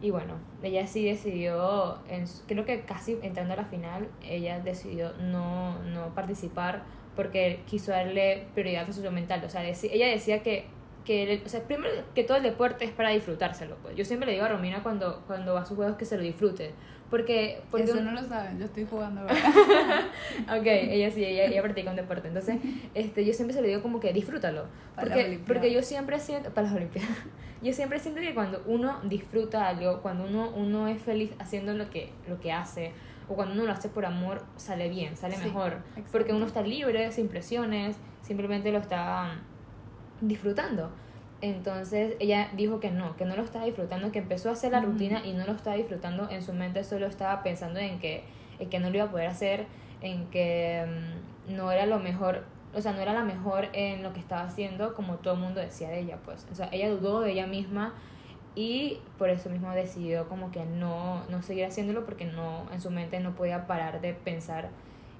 Y 0.00 0.10
bueno, 0.10 0.34
ella 0.62 0.86
sí 0.86 1.04
decidió, 1.04 1.98
en, 2.08 2.26
creo 2.46 2.64
que 2.64 2.82
casi 2.82 3.18
entrando 3.22 3.54
a 3.54 3.56
la 3.56 3.64
final, 3.64 4.08
ella 4.22 4.60
decidió 4.60 5.12
no, 5.14 5.78
no 5.84 6.14
participar 6.14 6.84
porque 7.16 7.62
quiso 7.66 7.92
darle 7.92 8.46
prioridad 8.54 8.88
a 8.88 8.92
su 8.92 9.00
mental. 9.10 9.42
O 9.44 9.48
sea, 9.48 9.64
ella 9.64 10.06
decía 10.06 10.42
que, 10.42 10.66
que, 11.06 11.42
o 11.44 11.48
sea, 11.48 11.62
primero 11.62 11.92
que 12.14 12.24
todo 12.24 12.36
el 12.36 12.42
deporte 12.42 12.84
es 12.84 12.90
para 12.90 13.08
disfrutárselo. 13.08 13.76
Pues. 13.76 13.96
Yo 13.96 14.04
siempre 14.04 14.26
le 14.26 14.32
digo 14.34 14.44
a 14.44 14.48
Romina 14.48 14.82
cuando, 14.82 15.22
cuando 15.26 15.54
va 15.54 15.62
a 15.62 15.64
sus 15.64 15.76
juegos 15.76 15.96
que 15.96 16.04
se 16.04 16.18
lo 16.18 16.22
disfrute. 16.22 16.74
Porque, 17.10 17.62
porque 17.70 17.84
Eso 17.84 18.00
no 18.00 18.10
lo 18.10 18.22
saben, 18.24 18.58
yo 18.58 18.64
estoy 18.64 18.84
jugando 18.84 19.22
ok, 19.26 20.66
ella 20.66 21.10
sí, 21.12 21.24
ella, 21.24 21.44
ella 21.44 21.62
practica 21.62 21.90
un 21.90 21.96
deporte. 21.96 22.26
Entonces, 22.26 22.58
este, 22.94 23.24
yo 23.24 23.32
siempre 23.32 23.54
se 23.54 23.62
le 23.62 23.68
digo 23.68 23.82
como 23.82 24.00
que 24.00 24.12
disfrútalo. 24.12 24.64
Porque, 24.98 25.40
porque 25.46 25.72
yo 25.72 25.82
siempre 25.82 26.18
siento, 26.18 26.50
para 26.50 26.66
las 26.66 26.76
Olimpiadas, 26.76 27.16
yo 27.62 27.72
siempre 27.72 28.00
siento 28.00 28.20
que 28.20 28.34
cuando 28.34 28.60
uno 28.66 29.00
disfruta 29.04 29.68
algo, 29.68 30.02
cuando 30.02 30.24
uno, 30.24 30.50
uno 30.50 30.88
es 30.88 31.00
feliz 31.00 31.30
haciendo 31.38 31.74
lo 31.74 31.90
que, 31.90 32.10
lo 32.28 32.40
que 32.40 32.52
hace, 32.52 32.92
o 33.28 33.34
cuando 33.34 33.54
uno 33.54 33.64
lo 33.64 33.72
hace 33.72 33.88
por 33.88 34.04
amor, 34.04 34.42
sale 34.56 34.88
bien, 34.88 35.16
sale 35.16 35.36
sí, 35.36 35.44
mejor. 35.44 35.78
Porque 36.10 36.32
uno 36.32 36.46
está 36.46 36.62
libre, 36.62 37.12
sin 37.12 37.28
presiones, 37.28 37.96
simplemente 38.22 38.72
lo 38.72 38.78
está 38.78 39.36
disfrutando. 40.20 40.90
Entonces 41.42 42.16
ella 42.18 42.48
dijo 42.56 42.80
que 42.80 42.90
no, 42.90 43.16
que 43.16 43.26
no 43.26 43.36
lo 43.36 43.42
estaba 43.42 43.64
disfrutando, 43.66 44.10
que 44.10 44.20
empezó 44.20 44.48
a 44.48 44.52
hacer 44.52 44.72
la 44.72 44.80
rutina 44.80 45.24
y 45.24 45.32
no 45.32 45.44
lo 45.44 45.52
estaba 45.52 45.76
disfrutando 45.76 46.30
en 46.30 46.42
su 46.42 46.54
mente, 46.54 46.82
solo 46.82 47.06
estaba 47.06 47.42
pensando 47.42 47.78
en 47.78 47.98
que, 47.98 48.24
en 48.58 48.70
que 48.70 48.78
no 48.78 48.88
lo 48.88 48.96
iba 48.96 49.04
a 49.04 49.10
poder 49.10 49.28
hacer, 49.28 49.66
en 50.00 50.26
que 50.30 50.84
um, 51.48 51.54
no 51.54 51.70
era 51.70 51.84
lo 51.84 51.98
mejor, 51.98 52.44
o 52.74 52.80
sea, 52.80 52.92
no 52.92 53.00
era 53.00 53.12
la 53.12 53.22
mejor 53.22 53.68
en 53.74 54.02
lo 54.02 54.14
que 54.14 54.20
estaba 54.20 54.42
haciendo 54.42 54.94
como 54.94 55.16
todo 55.16 55.34
el 55.34 55.40
mundo 55.40 55.60
decía 55.60 55.90
de 55.90 56.00
ella, 56.00 56.18
pues. 56.24 56.46
O 56.50 56.54
sea, 56.54 56.70
ella 56.72 56.90
dudó 56.90 57.20
de 57.20 57.32
ella 57.32 57.46
misma 57.46 57.92
y 58.54 59.00
por 59.18 59.28
eso 59.28 59.50
mismo 59.50 59.70
decidió 59.72 60.30
como 60.30 60.50
que 60.50 60.64
no, 60.64 61.22
no 61.28 61.42
seguir 61.42 61.66
haciéndolo 61.66 62.06
porque 62.06 62.24
no, 62.24 62.66
en 62.72 62.80
su 62.80 62.90
mente 62.90 63.20
no 63.20 63.34
podía 63.34 63.66
parar 63.66 64.00
de 64.00 64.14
pensar 64.14 64.70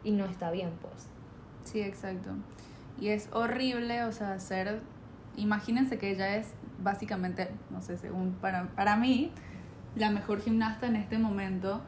y 0.03 0.13
no 0.13 0.25
está 0.25 0.51
bien, 0.51 0.71
pues. 0.81 1.09
Sí, 1.65 1.83
exacto. 1.83 2.31
Y 2.99 3.09
es 3.09 3.29
horrible, 3.33 4.05
o 4.05 4.13
sea, 4.13 4.33
hacer 4.33 4.81
imagínense 5.37 5.99
que 5.99 6.11
ella 6.11 6.37
es 6.37 6.55
básicamente, 6.83 7.49
no 7.71 7.83
sé, 7.83 7.97
según 7.97 8.33
para, 8.41 8.69
para 8.69 8.97
mí, 8.97 9.33
la 9.97 10.11
mejor 10.11 10.41
gimnasta 10.41 10.87
en 10.87 10.97
este 10.97 11.19
momento 11.19 11.83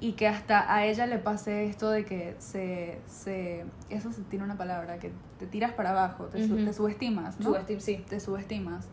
y 0.00 0.12
que 0.12 0.28
hasta 0.28 0.72
a 0.72 0.84
ella 0.84 1.06
le 1.06 1.18
pase 1.18 1.66
esto 1.66 1.90
de 1.90 2.04
que 2.04 2.36
se, 2.38 3.00
se 3.06 3.64
eso 3.90 4.12
se 4.12 4.22
tiene 4.22 4.44
una 4.44 4.56
palabra, 4.56 4.98
que 4.98 5.12
te 5.38 5.46
tiras 5.46 5.72
para 5.72 5.90
abajo, 5.90 6.26
te, 6.26 6.38
uh 6.38 6.46
-huh. 6.46 6.64
te 6.64 6.72
subestimas, 6.72 7.38
¿no? 7.40 7.46
Subestim 7.46 7.80
sí. 7.80 8.04
Te 8.08 8.20
subestimas. 8.20 8.88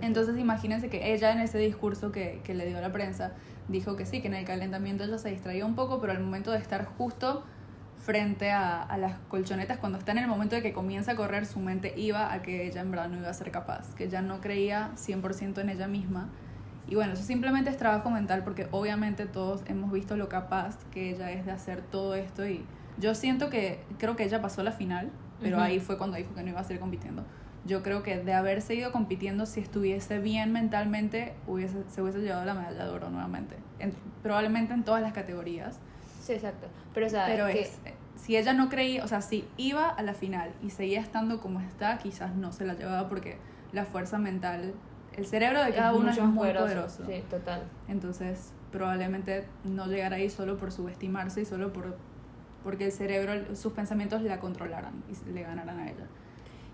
Entonces 0.00 0.38
imagínense 0.38 0.88
que 0.88 1.12
ella 1.12 1.32
en 1.32 1.40
ese 1.40 1.58
discurso 1.58 2.10
que, 2.10 2.40
que 2.44 2.54
le 2.54 2.66
dio 2.66 2.78
a 2.78 2.80
la 2.80 2.92
prensa 2.92 3.32
dijo 3.68 3.96
que 3.96 4.06
sí, 4.06 4.20
que 4.20 4.28
en 4.28 4.34
el 4.34 4.44
calentamiento 4.44 5.04
ella 5.04 5.18
se 5.18 5.30
distraía 5.30 5.64
un 5.64 5.74
poco, 5.74 6.00
pero 6.00 6.12
al 6.12 6.20
momento 6.20 6.50
de 6.50 6.58
estar 6.58 6.84
justo 6.84 7.44
frente 8.10 8.50
a, 8.50 8.82
a, 8.82 8.98
las 8.98 9.18
colchonetas, 9.28 9.78
cuando 9.78 9.96
está 9.96 10.10
en 10.10 10.18
el 10.18 10.26
momento 10.26 10.56
de 10.56 10.62
que 10.62 10.72
comienza 10.72 11.12
a 11.12 11.14
correr, 11.14 11.46
su 11.46 11.60
mente 11.60 11.94
iba 11.96 12.32
a 12.32 12.42
que 12.42 12.66
ella 12.66 12.80
en 12.80 12.90
verdad 12.90 13.08
no 13.08 13.18
iba 13.18 13.30
a 13.30 13.34
ser 13.34 13.52
capaz, 13.52 13.94
que 13.94 14.04
ella 14.04 14.20
no 14.20 14.40
creía 14.40 14.90
100% 14.96 15.60
en 15.60 15.68
ella 15.68 15.86
misma. 15.86 16.28
Y 16.88 16.96
bueno, 16.96 17.12
eso 17.12 17.22
simplemente 17.22 17.70
es 17.70 17.76
trabajo 17.76 18.10
mental 18.10 18.42
porque 18.42 18.66
obviamente 18.72 19.26
todos 19.26 19.62
hemos 19.66 19.92
visto 19.92 20.16
lo 20.16 20.28
capaz 20.28 20.76
que 20.90 21.10
ella 21.10 21.30
es 21.30 21.46
de 21.46 21.52
hacer 21.52 21.82
todo 21.82 22.16
esto 22.16 22.48
y 22.48 22.64
yo 22.98 23.14
siento 23.14 23.48
que 23.48 23.78
creo 23.98 24.16
que 24.16 24.24
ella 24.24 24.42
pasó 24.42 24.64
la 24.64 24.72
final, 24.72 25.12
pero 25.40 25.58
uh 25.58 25.60
-huh. 25.60 25.66
ahí 25.66 25.78
fue 25.78 25.96
cuando 25.96 26.16
dijo 26.16 26.34
que 26.34 26.42
no 26.42 26.48
iba 26.48 26.58
a 26.58 26.64
seguir 26.64 26.80
compitiendo. 26.80 27.24
Yo 27.64 27.84
creo 27.84 28.02
que 28.02 28.18
de 28.18 28.32
haber 28.32 28.60
seguido 28.60 28.90
compitiendo, 28.90 29.46
si 29.46 29.60
estuviese 29.60 30.18
bien 30.18 30.50
mentalmente, 30.50 31.34
hubiese, 31.46 31.84
se 31.88 32.02
hubiese 32.02 32.18
llevado 32.18 32.44
la 32.44 32.54
medalla 32.54 32.86
de 32.86 32.90
oro 32.90 33.08
nuevamente. 33.08 33.54
En, 33.78 33.94
probablemente 34.24 34.74
en 34.74 34.82
todas 34.82 35.00
las 35.00 35.12
categorías. 35.12 35.78
Sí, 36.20 36.32
exacto. 36.32 36.66
Pero, 36.92 37.06
o 37.06 37.10
sea, 37.10 37.26
Pero 37.26 37.46
que... 37.46 37.60
es, 37.60 37.78
si 38.20 38.36
ella 38.36 38.52
no 38.52 38.68
creía, 38.68 39.02
o 39.02 39.08
sea, 39.08 39.22
si 39.22 39.48
iba 39.56 39.88
a 39.88 40.02
la 40.02 40.14
final 40.14 40.52
y 40.62 40.70
seguía 40.70 41.00
estando 41.00 41.40
como 41.40 41.60
está, 41.60 41.98
quizás 41.98 42.34
no 42.36 42.52
se 42.52 42.66
la 42.66 42.74
llevaba 42.74 43.08
porque 43.08 43.38
la 43.72 43.86
fuerza 43.86 44.18
mental, 44.18 44.74
el 45.16 45.26
cerebro 45.26 45.64
de 45.64 45.72
cada 45.72 45.92
es 45.92 45.98
uno 45.98 46.10
es 46.10 46.20
muy 46.20 46.36
poderoso. 46.36 46.64
poderoso. 46.66 47.06
Sí, 47.06 47.24
total. 47.30 47.62
Entonces, 47.88 48.52
probablemente 48.70 49.46
no 49.64 49.86
llegara 49.86 50.16
ahí 50.16 50.28
solo 50.28 50.58
por 50.58 50.70
subestimarse 50.70 51.40
y 51.40 51.44
solo 51.44 51.72
por 51.72 51.96
porque 52.62 52.84
el 52.84 52.92
cerebro, 52.92 53.56
sus 53.56 53.72
pensamientos 53.72 54.20
la 54.20 54.38
controlaran 54.38 55.02
y 55.08 55.30
le 55.30 55.42
ganaran 55.42 55.78
a 55.78 55.90
ella. 55.90 56.06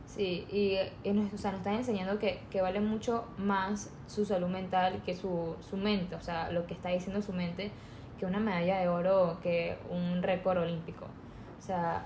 Sí, 0.04 0.44
y, 0.50 0.78
y 1.08 1.12
nos, 1.12 1.32
o 1.32 1.38
sea, 1.38 1.52
nos 1.52 1.60
están 1.60 1.74
enseñando 1.74 2.18
que, 2.18 2.40
que 2.50 2.60
vale 2.60 2.80
mucho 2.80 3.24
más 3.38 3.92
su 4.08 4.24
salud 4.24 4.48
mental 4.48 5.00
que 5.06 5.14
su, 5.14 5.54
su 5.60 5.76
mente, 5.76 6.16
o 6.16 6.20
sea, 6.20 6.50
lo 6.50 6.66
que 6.66 6.74
está 6.74 6.88
diciendo 6.88 7.22
su 7.22 7.32
mente, 7.32 7.70
que 8.18 8.26
una 8.26 8.40
medalla 8.40 8.80
de 8.80 8.88
oro, 8.88 9.38
que 9.44 9.78
un 9.88 10.24
récord 10.24 10.58
olímpico. 10.58 11.06
O 11.66 11.68
sea, 11.68 12.04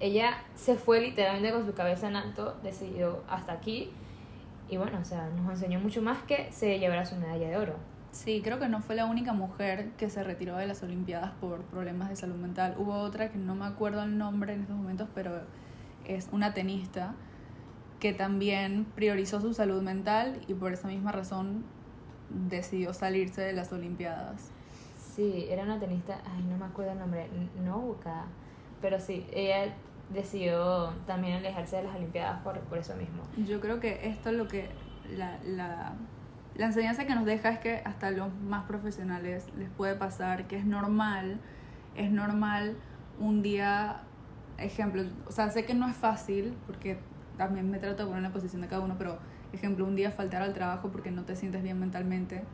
ella 0.00 0.38
se 0.56 0.74
fue 0.74 1.00
literalmente 1.00 1.52
con 1.52 1.64
su 1.64 1.72
cabeza 1.72 2.08
en 2.08 2.16
alto, 2.16 2.56
decidió 2.64 3.22
hasta 3.28 3.52
aquí, 3.52 3.92
y 4.68 4.76
bueno, 4.76 4.98
o 5.00 5.04
sea, 5.04 5.28
nos 5.36 5.48
enseñó 5.48 5.78
mucho 5.78 6.02
más 6.02 6.18
que 6.24 6.50
se 6.50 6.80
llevara 6.80 7.06
su 7.06 7.14
medalla 7.14 7.48
de 7.48 7.56
oro. 7.58 7.74
Sí, 8.10 8.40
creo 8.42 8.58
que 8.58 8.68
no 8.68 8.82
fue 8.82 8.96
la 8.96 9.06
única 9.06 9.32
mujer 9.34 9.90
que 9.98 10.10
se 10.10 10.24
retiró 10.24 10.56
de 10.56 10.66
las 10.66 10.82
Olimpiadas 10.82 11.30
por 11.40 11.60
problemas 11.62 12.08
de 12.08 12.16
salud 12.16 12.34
mental. 12.34 12.74
Hubo 12.76 12.94
otra 12.94 13.30
que 13.30 13.38
no 13.38 13.54
me 13.54 13.66
acuerdo 13.66 14.02
el 14.02 14.18
nombre 14.18 14.52
en 14.52 14.62
estos 14.62 14.76
momentos, 14.76 15.08
pero 15.14 15.42
es 16.04 16.28
una 16.32 16.52
tenista 16.52 17.14
que 18.00 18.12
también 18.12 18.84
priorizó 18.96 19.40
su 19.40 19.54
salud 19.54 19.80
mental 19.80 20.40
y 20.48 20.54
por 20.54 20.72
esa 20.72 20.88
misma 20.88 21.12
razón 21.12 21.62
decidió 22.30 22.92
salirse 22.92 23.42
de 23.42 23.52
las 23.52 23.72
Olimpiadas. 23.72 24.50
Sí, 25.14 25.46
era 25.48 25.62
una 25.62 25.78
tenista, 25.78 26.20
ay, 26.26 26.42
no 26.42 26.58
me 26.58 26.64
acuerdo 26.64 26.92
el 26.92 26.98
nombre, 26.98 27.28
Nouka, 27.64 28.24
pero 28.80 28.98
sí, 29.00 29.26
ella 29.32 29.74
decidió 30.10 30.90
también 31.06 31.36
alejarse 31.36 31.76
de 31.76 31.84
las 31.84 31.96
Olimpiadas 31.96 32.40
por, 32.42 32.58
por 32.60 32.78
eso 32.78 32.94
mismo. 32.96 33.22
Yo 33.36 33.60
creo 33.60 33.80
que 33.80 34.08
esto 34.08 34.30
es 34.30 34.36
lo 34.36 34.48
que 34.48 34.68
la, 35.16 35.38
la, 35.44 35.94
la 36.54 36.66
enseñanza 36.66 37.06
que 37.06 37.14
nos 37.14 37.24
deja 37.24 37.50
es 37.50 37.58
que 37.58 37.82
hasta 37.84 38.10
los 38.10 38.34
más 38.42 38.64
profesionales 38.64 39.46
les 39.56 39.70
puede 39.70 39.94
pasar, 39.94 40.46
que 40.46 40.56
es 40.56 40.64
normal, 40.64 41.40
es 41.96 42.10
normal 42.10 42.76
un 43.18 43.42
día, 43.42 44.02
ejemplo, 44.56 45.02
o 45.26 45.32
sea, 45.32 45.50
sé 45.50 45.64
que 45.64 45.74
no 45.74 45.88
es 45.88 45.96
fácil 45.96 46.54
porque 46.66 46.98
también 47.36 47.70
me 47.70 47.78
trato 47.78 48.02
de 48.02 48.04
poner 48.04 48.18
en 48.18 48.24
la 48.24 48.32
posición 48.32 48.62
de 48.62 48.68
cada 48.68 48.82
uno, 48.82 48.96
pero 48.98 49.18
ejemplo, 49.52 49.86
un 49.86 49.96
día 49.96 50.10
faltar 50.10 50.42
al 50.42 50.52
trabajo 50.52 50.90
porque 50.90 51.10
no 51.10 51.22
te 51.22 51.36
sientes 51.36 51.62
bien 51.62 51.78
mentalmente, 51.78 52.44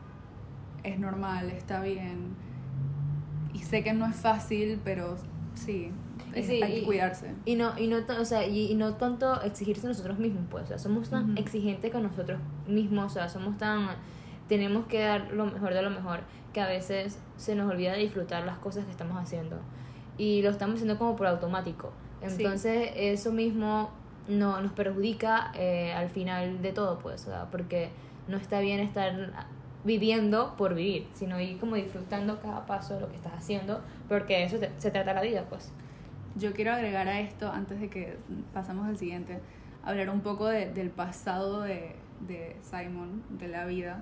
es 0.83 0.99
normal, 0.99 1.49
está 1.49 1.81
bien. 1.81 2.35
Y 3.53 3.59
sé 3.59 3.83
que 3.83 3.93
no 3.93 4.05
es 4.05 4.15
fácil, 4.15 4.79
pero 4.83 5.17
sí, 5.55 5.91
es, 6.35 6.47
sí 6.47 6.61
hay 6.61 6.81
que 6.81 6.83
cuidarse. 6.83 7.33
Y 7.45 7.55
no, 7.55 7.77
y 7.77 7.87
no, 7.87 7.97
o 8.19 8.25
sea, 8.25 8.45
y, 8.45 8.71
y, 8.71 8.75
no 8.75 8.95
tanto 8.95 9.41
exigirse 9.41 9.87
nosotros 9.87 10.19
mismos, 10.19 10.43
pues, 10.49 10.65
o 10.65 10.67
sea, 10.67 10.79
somos 10.79 11.09
tan 11.09 11.31
uh 11.31 11.33
-huh. 11.33 11.39
exigentes 11.39 11.91
con 11.91 12.03
nosotros 12.03 12.39
mismos, 12.67 13.05
o 13.05 13.09
sea, 13.09 13.29
somos 13.29 13.57
tan, 13.57 13.89
tenemos 14.47 14.85
que 14.87 14.99
dar 15.01 15.31
lo 15.31 15.45
mejor 15.45 15.73
de 15.73 15.81
lo 15.81 15.89
mejor, 15.89 16.19
que 16.53 16.61
a 16.61 16.67
veces 16.67 17.19
se 17.37 17.55
nos 17.55 17.69
olvida 17.69 17.93
de 17.93 17.99
disfrutar 17.99 18.45
las 18.45 18.57
cosas 18.57 18.85
que 18.85 18.91
estamos 18.91 19.21
haciendo. 19.21 19.57
Y 20.17 20.41
lo 20.41 20.49
estamos 20.49 20.75
haciendo 20.75 20.97
como 20.97 21.15
por 21.17 21.27
automático. 21.27 21.91
Entonces, 22.21 22.91
sí. 22.93 22.93
eso 22.95 23.33
mismo 23.33 23.91
no, 24.27 24.61
nos 24.61 24.71
perjudica 24.71 25.51
eh, 25.55 25.93
al 25.93 26.09
final 26.09 26.61
de 26.61 26.71
todo, 26.71 26.99
pues, 26.99 27.23
o 27.27 27.31
sea, 27.31 27.45
porque 27.51 27.89
no 28.27 28.37
está 28.37 28.59
bien 28.59 28.79
estar 28.79 29.33
viviendo 29.83 30.55
por 30.57 30.73
vivir, 30.73 31.07
sino 31.13 31.39
ir 31.39 31.59
como 31.59 31.75
disfrutando 31.75 32.39
cada 32.41 32.65
paso 32.65 32.95
de 32.95 33.01
lo 33.01 33.09
que 33.09 33.15
estás 33.15 33.33
haciendo, 33.33 33.81
porque 34.09 34.43
eso 34.43 34.57
te, 34.57 34.71
se 34.77 34.91
trata 34.91 35.13
la 35.13 35.21
vida, 35.21 35.45
pues. 35.49 35.71
Yo 36.35 36.53
quiero 36.53 36.73
agregar 36.73 37.07
a 37.07 37.19
esto, 37.19 37.51
antes 37.51 37.79
de 37.79 37.89
que 37.89 38.17
pasamos 38.53 38.87
al 38.87 38.97
siguiente, 38.97 39.39
hablar 39.83 40.09
un 40.09 40.21
poco 40.21 40.47
de, 40.47 40.71
del 40.71 40.89
pasado 40.89 41.61
de, 41.61 41.95
de, 42.27 42.57
Simon, 42.61 43.23
de 43.29 43.47
la 43.47 43.65
vida, 43.65 44.01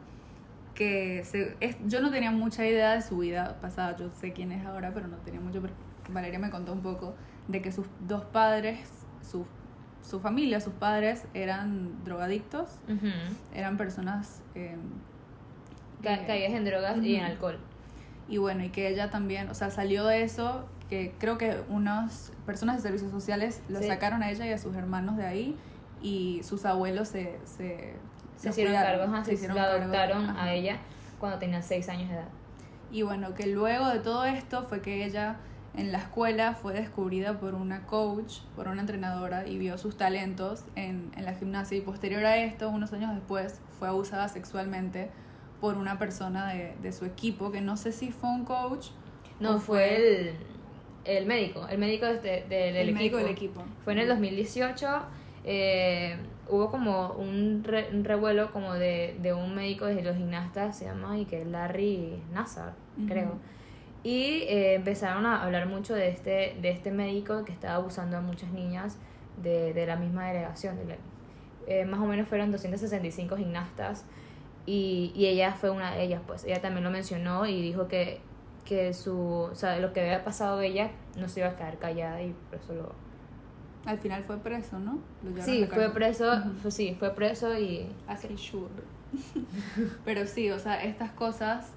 que 0.73 1.23
se, 1.25 1.55
es, 1.59 1.77
yo 1.85 2.01
no 2.01 2.09
tenía 2.09 2.31
mucha 2.31 2.65
idea 2.65 2.93
de 2.95 3.01
su 3.01 3.17
vida 3.19 3.57
pasada, 3.61 3.95
yo 3.97 4.09
sé 4.19 4.33
quién 4.33 4.51
es 4.51 4.65
ahora, 4.65 4.91
pero 4.93 5.07
no 5.07 5.17
tenía 5.17 5.39
mucho, 5.39 5.61
pero 5.61 5.73
Valeria 6.09 6.39
me 6.39 6.49
contó 6.49 6.73
un 6.73 6.81
poco 6.81 7.13
de 7.47 7.61
que 7.61 7.71
sus 7.71 7.85
dos 8.07 8.23
padres, 8.25 8.79
sus 9.21 9.45
su 10.01 10.19
familia, 10.19 10.59
sus 10.59 10.73
padres 10.73 11.25
eran 11.33 12.03
drogadictos, 12.03 12.69
Ujú. 12.89 13.07
eran 13.53 13.77
personas... 13.77 14.41
eh, 14.55 14.75
Ca- 16.01 16.25
caídas 16.25 16.51
en 16.51 16.65
drogas 16.65 16.97
y 17.01 17.15
en 17.15 17.23
alcohol. 17.23 17.57
y 18.27 18.37
bueno, 18.37 18.63
y 18.65 18.69
que 18.69 18.89
ella 18.89 19.09
también, 19.09 19.49
o 19.49 19.53
sea, 19.53 19.69
salió 19.71 20.05
de 20.05 20.23
eso, 20.23 20.67
que 20.93 21.15
creo 21.17 21.37
que 21.39 21.57
unas 21.69 22.31
personas 22.45 22.75
de 22.77 22.81
servicios 22.83 23.11
sociales 23.11 23.61
lo 23.67 23.79
Sí. 23.79 23.87
sacaron 23.87 24.21
a 24.21 24.29
ella 24.29 24.45
y 24.45 24.51
a 24.51 24.57
sus 24.59 24.75
hermanos 24.75 25.17
de 25.17 25.25
ahí 25.25 25.57
y 26.01 26.41
sus 26.43 26.65
abuelos 26.65 27.07
se... 27.07 27.39
Se, 27.45 27.95
Se 28.37 28.47
los 28.49 28.57
hicieron 28.57 28.73
cargo, 28.73 29.23
se 29.25 29.33
hicieron 29.33 29.55
la 29.55 29.63
adoptaron 29.63 30.29
ajá. 30.29 30.43
a 30.43 30.53
ella 30.53 30.77
cuando 31.19 31.39
tenía 31.39 31.61
6 31.61 31.87
años 31.89 32.09
de 32.09 32.15
edad. 32.15 32.27
Y 32.91 33.01
bueno, 33.03 33.33
que 33.33 33.47
luego 33.47 33.87
de 33.87 33.99
todo 33.99 34.25
esto 34.25 34.63
fue 34.63 34.81
que 34.81 35.05
ella 35.05 35.37
en 35.75 35.91
la 35.91 35.97
escuela 35.99 36.53
fue 36.53 36.73
descubrida 36.73 37.39
por 37.39 37.55
una 37.55 37.85
coach, 37.87 38.41
por 38.55 38.67
una 38.67 38.81
entrenadora 38.81 39.47
y 39.47 39.57
vio 39.57 39.77
sus 39.79 39.97
talentos 39.97 40.63
en, 40.75 41.11
en 41.15 41.25
la 41.25 41.33
gimnasia 41.33 41.75
y 41.77 41.81
posterior 41.81 42.23
a 42.25 42.37
esto, 42.37 42.69
unos 42.69 42.93
años 42.93 43.15
después, 43.15 43.59
fue 43.79 43.87
abusada 43.87 44.27
sexualmente 44.27 45.09
por 45.61 45.77
una 45.77 45.97
persona 45.97 46.53
de, 46.53 46.75
de 46.81 46.91
su 46.91 47.05
equipo, 47.05 47.51
que 47.51 47.61
no 47.61 47.77
sé 47.77 47.91
si 47.93 48.11
fue 48.11 48.29
un 48.29 48.43
coach. 48.45 48.89
No, 49.39 49.55
o 49.55 49.59
fue 49.59 49.95
el, 49.95 50.35
el 51.05 51.25
médico, 51.25 51.67
el 51.69 51.77
médico 51.77 52.05
de- 52.05 52.19
de- 52.19 52.45
del 52.49 52.75
el 52.75 52.89
equipo. 52.89 52.97
médico 52.97 53.17
del 53.17 53.27
equipo. 53.29 53.63
Fue 53.83 53.93
en 53.93 53.99
el 53.99 54.07
2018, 54.07 54.87
eh, 55.45 56.17
hubo 56.49 56.69
como 56.71 57.11
un, 57.13 57.63
re- 57.63 57.89
un 57.91 58.03
revuelo 58.03 58.51
como 58.51 58.73
de, 58.73 59.17
de 59.21 59.33
un 59.33 59.53
médico 59.55 59.85
de 59.85 60.01
los 60.01 60.15
gimnastas, 60.17 60.77
se 60.77 60.85
llama 60.85 61.17
y 61.17 61.25
que 61.25 61.41
es 61.41 61.47
Larry 61.47 62.21
Nassar, 62.31 62.73
Ujú. 62.97 63.07
creo. 63.07 63.37
Y 64.03 64.43
eh, 64.49 64.75
empezaron 64.75 65.25
a 65.25 65.43
hablar 65.43 65.65
mucho 65.67 65.93
de 65.95 66.09
este, 66.09 66.57
de 66.61 66.69
este 66.69 66.91
médico 66.91 67.45
que 67.45 67.51
estaba 67.53 67.75
abusando 67.75 68.17
a 68.17 68.21
muchas 68.21 68.51
niñas 68.51 68.97
de, 69.41 69.73
de 69.73 69.85
la 69.85 69.95
misma 69.95 70.27
delegación. 70.27 70.77
de 70.77 70.85
la- 70.85 70.95
eh, 71.67 71.85
más 71.85 72.01
o 72.01 72.05
menos 72.05 72.27
fueron 72.27 72.51
265 72.51 73.37
gimnastas 73.37 74.05
y, 74.65 75.13
y 75.15 75.27
ella 75.27 75.53
fue 75.53 75.69
una 75.69 75.95
de 75.95 76.03
ellas, 76.03 76.21
pues 76.27 76.43
ella 76.43 76.61
también 76.61 76.83
lo 76.83 76.91
mencionó 76.91 77.45
y 77.45 77.61
dijo 77.61 77.87
que, 77.87 78.19
que 78.65 78.93
su, 78.93 79.17
o 79.17 79.55
sea, 79.55 79.79
lo 79.79 79.93
que 79.93 80.01
había 80.01 80.23
pasado 80.23 80.59
a 80.59 80.65
ella 80.65 80.91
no 81.17 81.27
se 81.27 81.41
iba 81.41 81.49
a 81.49 81.55
quedar 81.55 81.77
callada 81.77 82.21
y 82.21 82.33
por 82.49 82.59
eso 82.59 82.73
lo, 82.73 82.95
Al 83.85 83.99
final 83.99 84.23
fue 84.23 84.37
preso, 84.37 84.79
¿no? 84.79 84.99
Sí, 85.39 85.67
fue 85.71 85.89
preso, 85.89 86.31
Ujú. 86.31 86.53
fue, 86.61 86.71
sí, 86.71 86.95
fue 86.97 87.11
preso 87.11 87.57
y... 87.57 87.87
Así 88.07 88.37
sure. 88.37 88.83
Pero 90.05 90.25
sí, 90.25 90.49
o 90.51 90.59
sea, 90.59 90.83
estas 90.83 91.11
cosas 91.11 91.71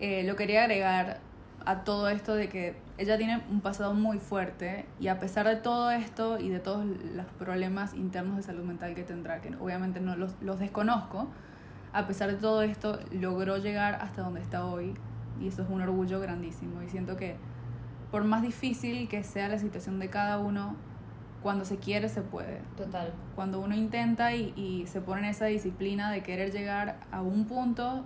eh, 0.00 0.24
lo 0.24 0.36
quería 0.36 0.64
agregar 0.64 1.20
a 1.64 1.84
todo 1.84 2.08
esto 2.08 2.34
de 2.34 2.48
que 2.48 2.76
ella 2.98 3.18
tiene 3.18 3.42
un 3.50 3.60
pasado 3.60 3.94
muy 3.94 4.18
fuerte 4.18 4.86
y 5.00 5.08
a 5.08 5.18
pesar 5.18 5.46
de 5.46 5.56
todo 5.56 5.90
esto 5.90 6.38
y 6.38 6.48
de 6.48 6.60
todos 6.60 6.84
los 6.86 7.26
problemas 7.38 7.94
internos 7.94 8.36
de 8.36 8.42
salud 8.42 8.64
mental 8.64 8.94
que 8.94 9.02
tendrá, 9.02 9.40
que 9.40 9.54
obviamente 9.60 10.00
no 10.00 10.16
los, 10.16 10.34
los 10.40 10.58
desconozco, 10.58 11.28
a 11.92 12.06
pesar 12.06 12.30
de 12.30 12.36
todo 12.36 12.62
esto 12.62 12.98
logró 13.10 13.58
llegar 13.58 13.96
hasta 13.96 14.22
donde 14.22 14.40
está 14.40 14.64
hoy 14.64 14.94
y 15.40 15.48
eso 15.48 15.62
es 15.62 15.68
un 15.68 15.80
orgullo 15.82 16.20
grandísimo 16.20 16.82
y 16.82 16.88
siento 16.88 17.16
que 17.16 17.36
por 18.10 18.24
más 18.24 18.42
difícil 18.42 19.08
que 19.08 19.22
sea 19.24 19.48
la 19.48 19.58
situación 19.58 19.98
de 19.98 20.08
cada 20.08 20.38
uno, 20.38 20.76
cuando 21.42 21.64
se 21.64 21.76
quiere 21.78 22.08
se 22.08 22.22
puede 22.22 22.60
Total. 22.76 23.12
cuando 23.34 23.60
uno 23.60 23.74
intenta 23.74 24.34
y, 24.34 24.52
y 24.56 24.86
se 24.86 25.00
pone 25.00 25.22
en 25.22 25.26
esa 25.28 25.46
disciplina 25.46 26.10
de 26.10 26.22
querer 26.22 26.50
llegar 26.52 26.96
a 27.12 27.22
un 27.22 27.46
punto 27.46 28.04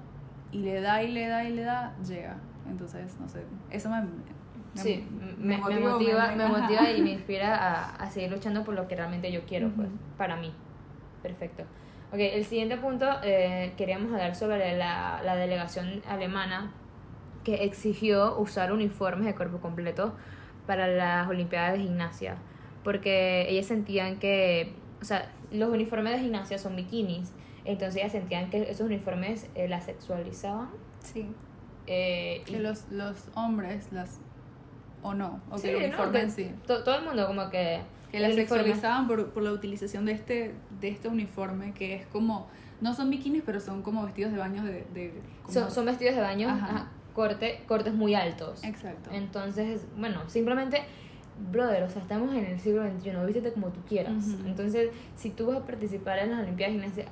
y 0.52 0.58
le 0.60 0.80
da 0.80 1.02
y 1.02 1.12
le 1.12 1.26
da 1.28 1.44
y 1.44 1.52
le 1.52 1.62
da, 1.62 1.94
llega. 2.06 2.37
Entonces, 2.68 3.16
no 3.20 3.28
sé, 3.28 3.44
eso 3.70 3.88
me... 3.90 4.02
me- 4.02 4.40
Sí, 4.75 5.04
me, 5.38 5.56
me 5.56 5.58
motivó, 5.58 5.90
motiva, 5.92 6.28
me- 6.28 6.37
me 6.37 6.44
ajá. 6.44 6.58
motiva 6.58 6.90
y 6.90 7.02
me 7.02 7.10
inspira 7.14 7.56
a, 7.56 7.96
a 7.96 8.10
seguir 8.10 8.30
luchando 8.30 8.62
por 8.64 8.75
lo 8.75 8.87
que 8.88 8.94
realmente 8.96 9.30
yo 9.32 9.44
quiero, 9.44 9.68
pues, 9.70 9.88
Ujú. 9.88 9.96
para 10.16 10.37
mí. 10.37 10.52
Perfecto. 11.22 11.64
Ok, 12.12 12.18
el 12.18 12.44
siguiente 12.44 12.76
punto, 12.76 13.06
eh, 13.22 13.72
queríamos 13.76 14.10
hablar 14.12 14.34
sobre 14.34 14.76
la, 14.76 15.22
la 15.25 15.37
delegación 15.37 16.02
alemana 16.08 16.72
que 17.44 17.64
exigió 17.64 18.38
usar 18.38 18.72
uniformes 18.72 19.26
de 19.26 19.34
cuerpo 19.34 19.58
completo 19.58 20.14
para 20.66 20.86
las 20.88 21.28
Olimpiadas 21.28 21.72
de 21.74 21.80
Gimnasia, 21.80 22.36
porque 22.84 23.46
ellas 23.48 23.66
sentían 23.66 24.18
que, 24.18 24.74
o 25.00 25.04
sea, 25.04 25.30
los 25.50 25.70
uniformes 25.70 26.12
de 26.14 26.20
gimnasia 26.20 26.58
son 26.58 26.76
bikinis, 26.76 27.32
entonces 27.64 27.96
ellas 27.96 28.12
sentían 28.12 28.50
que 28.50 28.70
esos 28.70 28.86
uniformes 28.86 29.48
eh, 29.54 29.68
las 29.68 29.84
sexualizaban. 29.84 30.68
Sí, 31.00 31.26
eh, 31.86 32.42
y- 32.46 32.50
que 32.52 32.60
los, 32.60 32.88
los 32.90 33.28
hombres 33.34 33.88
las... 33.92 34.20
o 35.02 35.14
no, 35.14 35.40
o 35.50 35.54
que 35.56 35.60
Sí, 35.62 35.68
el 35.68 35.74
¿no? 35.74 35.86
uniforme 35.86 36.12
Que 36.12 36.24
en 36.24 36.30
sí. 36.30 36.50
to- 36.66 36.84
todo 36.84 36.94
el 36.98 37.04
mundo 37.04 37.26
como 37.26 37.50
que... 37.50 37.80
Que 38.10 38.16
el 38.18 38.22
las 38.24 38.34
sexualizaban 38.34 39.06
por, 39.08 39.30
por 39.30 39.42
la 39.42 39.52
utilización 39.52 40.04
de 40.04 40.12
este, 40.12 40.54
de 40.80 40.88
este 40.88 41.08
uniforme 41.08 41.72
que 41.72 41.94
es 41.96 42.06
como... 42.06 42.48
No 42.80 42.94
son 42.94 43.10
bikinis, 43.10 43.42
pero 43.44 43.60
son 43.60 43.82
como 43.82 44.04
vestidos 44.04 44.32
de 44.32 44.38
baño 44.38 44.62
de... 44.64 44.84
de 44.94 45.14
como- 45.42 45.52
Son, 45.52 45.70
son 45.70 45.84
vestidos 45.86 46.14
de 46.16 46.20
baño, 46.22 46.48
Ajá. 46.48 46.66
ajá, 46.66 46.88
corte, 47.14 47.62
cortes 47.66 47.94
muy 47.94 48.14
altos. 48.14 48.62
Exacto. 48.64 49.10
Entonces, 49.12 49.86
bueno, 49.96 50.28
simplemente, 50.28 50.82
brother, 51.50 51.82
o 51.82 51.88
sea, 51.88 52.02
estamos 52.02 52.34
en 52.34 52.44
el 52.44 52.58
siglo 52.60 52.82
XXI, 52.84 53.10
vístete 53.26 53.52
como 53.52 53.68
tú 53.68 53.80
quieras. 53.88 54.26
Ujú. 54.26 54.46
Entonces, 54.46 54.90
si 55.16 55.30
tú 55.30 55.46
vas 55.46 55.58
a 55.58 55.66
participar 55.66 56.18
en 56.18 56.30
las 56.30 56.40
Olimpiadas 56.40 56.75
de 56.75 56.80
Gimnasia, 56.80 57.04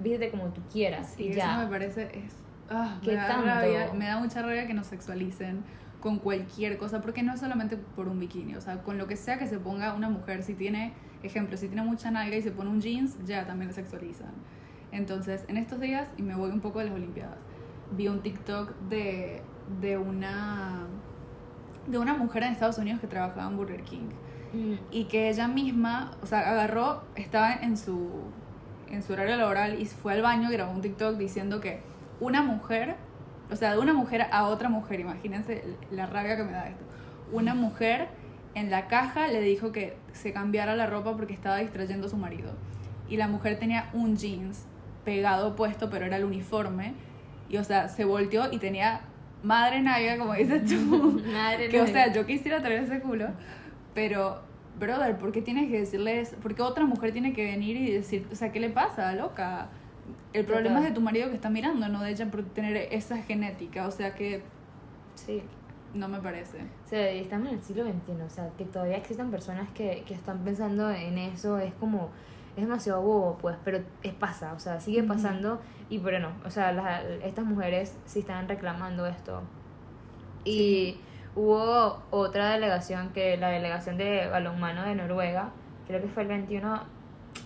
vístete 0.00 0.30
como 0.30 0.46
tú 0.48 0.60
quieras 0.72 1.14
Sí, 1.16 1.24
y 1.24 1.28
eso 1.30 1.38
ya. 1.38 1.58
me 1.58 1.66
parece 1.68 2.02
es 2.14 2.34
ah, 2.70 2.98
¿Qué 3.02 3.10
me 3.12 3.16
da 3.16 3.28
tanto? 3.28 3.46
rabia, 3.46 3.92
me 3.94 4.06
da 4.06 4.18
mucha 4.18 4.42
rabia 4.42 4.66
que 4.66 4.74
nos 4.74 4.86
sexualicen 4.86 5.62
con 6.00 6.18
cualquier 6.18 6.76
cosa, 6.76 7.00
porque 7.00 7.22
no 7.22 7.32
es 7.32 7.40
solamente 7.40 7.76
por 7.78 8.08
un 8.08 8.20
bikini, 8.20 8.56
o 8.56 8.60
sea, 8.60 8.82
con 8.82 8.98
lo 8.98 9.06
que 9.06 9.16
sea 9.16 9.38
que 9.38 9.46
se 9.46 9.58
ponga 9.58 9.94
una 9.94 10.10
mujer, 10.10 10.42
si 10.42 10.52
tiene, 10.54 10.92
ejemplo, 11.22 11.56
si 11.56 11.68
tiene 11.68 11.82
mucha 11.82 12.10
nalga 12.10 12.36
y 12.36 12.42
se 12.42 12.50
pone 12.50 12.68
un 12.68 12.80
jeans, 12.82 13.16
ya 13.24 13.46
también 13.46 13.68
la 13.68 13.74
sexualizan. 13.74 14.32
Entonces, 14.92 15.44
en 15.48 15.56
estos 15.56 15.80
días, 15.80 16.08
y 16.18 16.22
me 16.22 16.34
voy 16.36 16.50
un 16.50 16.60
poco 16.60 16.80
de 16.80 16.86
las 16.86 16.94
Olimpiadas, 16.94 17.38
vi 17.92 18.08
un 18.08 18.20
TikTok 18.20 18.70
de, 18.88 19.42
de 19.80 19.98
una 19.98 20.86
de 21.86 21.98
una 21.98 22.14
mujer 22.14 22.42
en 22.44 22.52
Estados 22.52 22.78
Unidos 22.78 23.00
que 23.00 23.06
trabajaba 23.06 23.50
en 23.50 23.56
Burger 23.56 23.82
King. 23.82 24.08
Mm, 24.52 24.74
y 24.90 25.04
que 25.04 25.28
ella 25.28 25.48
misma, 25.48 26.12
o 26.22 26.26
sea, 26.26 26.50
agarró, 26.50 27.02
estaba 27.16 27.52
en 27.52 27.76
su, 27.76 28.08
en 28.88 29.02
su 29.02 29.12
horario 29.12 29.36
laboral 29.36 29.80
y 29.80 29.86
fue 29.86 30.12
al 30.12 30.22
baño 30.22 30.48
y 30.48 30.52
grabó 30.52 30.72
un 30.72 30.80
TikTok 30.80 31.16
diciendo 31.16 31.60
que 31.60 31.80
una 32.20 32.42
mujer, 32.42 32.96
o 33.50 33.56
sea, 33.56 33.72
de 33.72 33.78
una 33.78 33.92
mujer 33.92 34.26
a 34.30 34.44
otra 34.46 34.68
mujer, 34.68 35.00
imagínense 35.00 35.76
la 35.90 36.06
rabia 36.06 36.36
que 36.36 36.44
me 36.44 36.52
da 36.52 36.68
esto, 36.68 36.84
una 37.32 37.54
mujer 37.54 38.08
en 38.54 38.70
la 38.70 38.86
caja 38.86 39.26
le 39.26 39.40
dijo 39.40 39.72
que 39.72 39.96
se 40.12 40.32
cambiara 40.32 40.76
la 40.76 40.86
ropa 40.86 41.16
porque 41.16 41.34
estaba 41.34 41.58
distrayendo 41.58 42.06
a 42.06 42.10
su 42.10 42.16
marido. 42.16 42.52
Y 43.08 43.16
la 43.16 43.26
mujer 43.26 43.58
tenía 43.58 43.90
un 43.92 44.16
jeans 44.16 44.64
pegado 45.04 45.56
puesto, 45.56 45.90
pero 45.90 46.06
era 46.06 46.16
el 46.16 46.24
uniforme 46.24 46.94
y, 47.48 47.56
o 47.58 47.64
sea, 47.64 47.88
se 47.88 48.04
volteó 48.04 48.50
y 48.52 48.58
tenía 48.58 49.00
madre 49.42 49.80
nalga, 49.82 50.16
como 50.18 50.34
dices 50.34 50.64
tú. 50.64 51.22
Madre 51.32 51.68
Que, 51.70 51.80
o 51.80 51.86
sea, 51.86 52.12
yo 52.12 52.24
quisiera 52.26 52.60
traer 52.62 52.84
ese 52.84 53.00
culo, 53.00 53.28
pero, 53.94 54.40
brother, 54.78 55.16
¿por 55.18 55.32
qué 55.32 55.42
tienes 55.42 55.70
que 55.70 55.80
decirles, 55.80 56.34
por 56.42 56.54
qué 56.54 56.62
otra 56.62 56.84
mujer 56.86 57.12
tiene 57.12 57.32
que 57.32 57.44
venir 57.44 57.76
y 57.76 57.90
decir, 57.92 58.26
o 58.32 58.34
sea, 58.34 58.50
¿qué 58.52 58.60
le 58.60 58.70
pasa, 58.70 59.12
loca? 59.14 59.68
El 60.32 60.44
problema 60.46 60.76
Total. 60.76 60.82
es 60.84 60.88
de 60.90 60.94
tu 60.94 61.00
marido 61.00 61.28
que 61.28 61.36
está 61.36 61.48
mirando, 61.50 61.88
no 61.88 62.02
de 62.02 62.10
ella 62.10 62.30
por 62.30 62.42
tener 62.44 62.76
esa 62.90 63.18
genética, 63.18 63.86
o 63.86 63.90
sea 63.90 64.14
que 64.14 64.42
Sí. 65.14 65.42
no 65.94 66.08
me 66.08 66.18
parece. 66.20 66.58
O 66.84 66.88
sea, 66.88 67.08
estamos 67.10 67.48
en 67.48 67.54
el 67.54 67.62
siglo 67.62 67.84
XXI, 67.84 68.22
o 68.26 68.28
sea, 68.30 68.50
que 68.58 68.64
todavía 68.64 68.96
existan 68.96 69.30
personas 69.30 69.68
que, 69.74 70.02
que 70.06 70.12
están 70.14 70.38
pensando 70.40 70.90
en 70.90 71.18
eso, 71.18 71.58
es 71.58 71.72
como, 71.74 72.10
es 72.56 72.62
demasiado 72.62 73.00
bobo, 73.02 73.38
pues, 73.40 73.56
pero 73.64 73.80
es 74.02 74.12
pasa, 74.14 74.52
o 74.52 74.58
sea, 74.58 74.80
sigue 74.80 75.02
pasando 75.02 75.60
y 75.90 75.98
pero 75.98 76.18
no, 76.20 76.30
o 76.46 76.50
sea, 76.50 76.72
las- 76.72 77.02
estas 77.24 77.44
mujeres 77.44 77.96
sí 78.06 78.20
están 78.20 78.48
reclamando 78.48 79.06
esto. 79.06 79.42
Y 80.44 80.98
hubo 81.34 82.02
otra 82.10 82.50
delegación, 82.52 83.10
que 83.10 83.36
la 83.36 83.48
delegación 83.48 83.96
de 83.96 84.28
balonmano 84.28 84.84
de 84.84 84.94
Noruega, 84.94 85.50
creo 85.86 86.00
que 86.00 86.08
fue 86.08 86.22
el 86.22 86.28
21, 86.28 86.80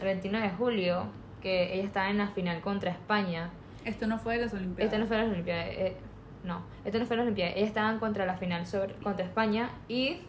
el 0.00 0.04
21 0.04 0.40
de 0.40 0.50
julio, 0.50 1.04
que 1.40 1.74
ella 1.74 1.84
estaba 1.84 2.10
en 2.10 2.18
la 2.18 2.28
final 2.28 2.60
contra 2.60 2.90
España. 2.90 3.50
Esto 3.84 4.06
no 4.06 4.18
fue 4.18 4.36
de 4.38 4.44
las 4.44 4.54
Olimpiadas. 4.54 4.92
Esto 4.92 4.98
no 5.02 5.06
fue 5.06 5.16
las 5.18 5.28
Olimpiadas. 5.28 5.66
eh, 5.70 5.96
no, 6.44 6.62
esto 6.84 6.98
no 6.98 7.06
fue 7.06 7.16
las 7.16 7.24
Olimpiadas. 7.24 7.54
Ellas 7.56 7.68
estaban 7.68 7.98
contra 7.98 8.26
la 8.26 8.36
final 8.36 8.66
sobre, 8.66 8.94
contra 8.94 9.24
España 9.24 9.70
y 9.88 10.20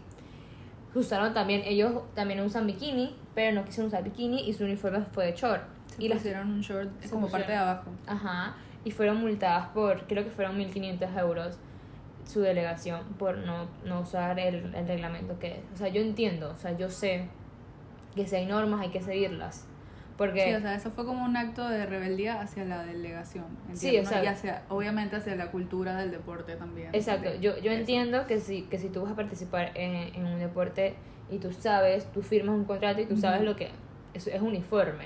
usaron 0.95 1.34
también, 1.34 1.62
ellos 1.65 2.04
también 2.15 2.39
usan 2.41 2.65
bikini, 2.67 3.15
pero 3.36 3.54
no 3.54 3.65
quisieron 3.65 3.88
usar 3.88 4.04
bikini 4.04 4.49
y 4.49 4.54
su 4.54 4.63
uniforme 4.63 5.02
fue 5.12 5.28
de 5.28 5.34
short. 5.36 5.63
Se 5.95 6.04
y 6.04 6.08
las, 6.08 6.19
pusieron 6.19 6.52
un 6.52 6.62
short 6.62 6.89
como 7.10 7.30
parte 7.30 7.52
de 7.52 7.58
abajo. 7.58 7.91
ajá, 8.08 8.56
y 8.84 8.91
fueron 8.91 9.17
multadas 9.17 9.67
por, 9.69 10.08
creo 10.08 10.23
que 10.23 10.32
fueron 10.32 10.58
1.500 10.58 11.19
euros 11.19 11.58
su 12.25 12.41
delegación 12.41 13.04
por 13.17 13.38
no, 13.39 13.67
no 13.86 14.02
usar 14.02 14.39
el, 14.39 14.73
el 14.75 14.88
reglamento 14.88 15.39
que 15.39 15.58
es. 15.58 15.60
O 15.73 15.78
sea, 15.78 15.88
yo 15.88 16.02
entiendo, 16.02 16.52
o 16.52 16.56
sea, 16.56 16.78
yo 16.78 16.89
sé 16.89 17.28
que 18.15 18.28
si 18.28 18.36
hay 18.36 18.45
normas 18.45 18.82
hay 18.82 18.89
que 18.89 19.02
seguirlas. 19.02 19.65
Porque... 20.19 20.43
Sí, 20.43 20.53
o 20.53 20.60
sea, 20.60 20.75
eso 20.75 20.91
fue 20.91 21.05
como 21.05 21.23
un 21.23 21.38
acto 21.38 21.67
de 21.69 21.86
rebeldía 21.86 22.41
hacia 22.41 22.65
la 22.65 22.84
delegación. 22.84 23.45
Sí, 23.71 23.97
o 23.97 24.05
sea- 24.05 24.21
y 24.21 24.27
hacia, 24.27 24.63
obviamente 24.67 25.15
hacia 25.15 25.34
la 25.38 25.49
cultura 25.49 25.95
del 25.95 26.12
deporte 26.12 26.58
también. 26.58 26.89
Exacto, 26.93 27.34
yo, 27.36 27.58
yo 27.60 27.71
eso. 27.71 27.79
entiendo 27.79 28.27
que 28.27 28.41
si, 28.41 28.63
que 28.63 28.77
si 28.79 28.89
tú 28.89 29.01
vas 29.01 29.13
a 29.13 29.15
participar 29.15 29.71
en, 29.75 30.13
en 30.13 30.25
un 30.27 30.38
deporte 30.38 30.95
y 31.32 31.38
tú 31.38 31.53
sabes, 31.53 32.12
tú 32.12 32.21
firmas 32.21 32.53
un 32.53 32.65
contrato 32.65 32.99
y 32.99 33.05
tú 33.05 33.15
sabes 33.15 33.43
lo 33.43 33.55
que 33.55 33.69
es, 34.13 34.27
es 34.27 34.41
uniforme. 34.41 35.05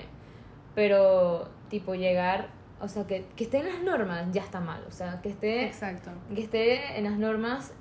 Pero, 0.74 1.48
tipo, 1.68 1.94
llegar, 1.94 2.48
o 2.80 2.88
sea, 2.88 3.06
que, 3.06 3.24
que 3.36 3.44
esté 3.44 3.58
en 3.58 3.66
las 3.66 3.82
normas 3.84 4.26
ya 4.32 4.42
está 4.42 4.58
mal. 4.58 4.82
O 4.88 4.90
sea, 4.90 5.20
que 5.22 5.28
esté, 5.28 5.66
Exacto. 5.66 6.10
que 6.34 6.42
esté 6.42 6.98
en 6.98 7.04
las 7.04 7.16
normas 7.18 7.72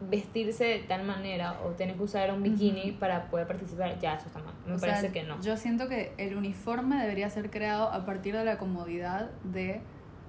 vestirse 0.00 0.64
de 0.64 0.78
tal 0.80 1.04
manera 1.04 1.58
o 1.64 1.70
tener 1.70 1.96
que 1.96 2.02
usar 2.02 2.32
un 2.32 2.42
bikini 2.42 2.92
para 2.92 3.28
poder 3.30 3.46
participar, 3.46 3.98
ya 3.98 4.14
eso 4.14 4.26
está 4.26 4.40
mal. 4.40 4.54
Me 4.66 4.74
O 4.74 4.78
sea, 4.78 4.90
parece 4.90 5.12
que 5.12 5.22
no. 5.22 5.40
Yo 5.40 5.56
siento 5.56 5.88
que 5.88 6.12
el 6.18 6.36
uniforme 6.36 6.96
debería 7.00 7.30
ser 7.30 7.50
creado 7.50 7.90
a 7.90 8.04
partir 8.04 8.36
de 8.36 8.44
la 8.44 8.58
comodidad 8.58 9.30
de 9.44 9.80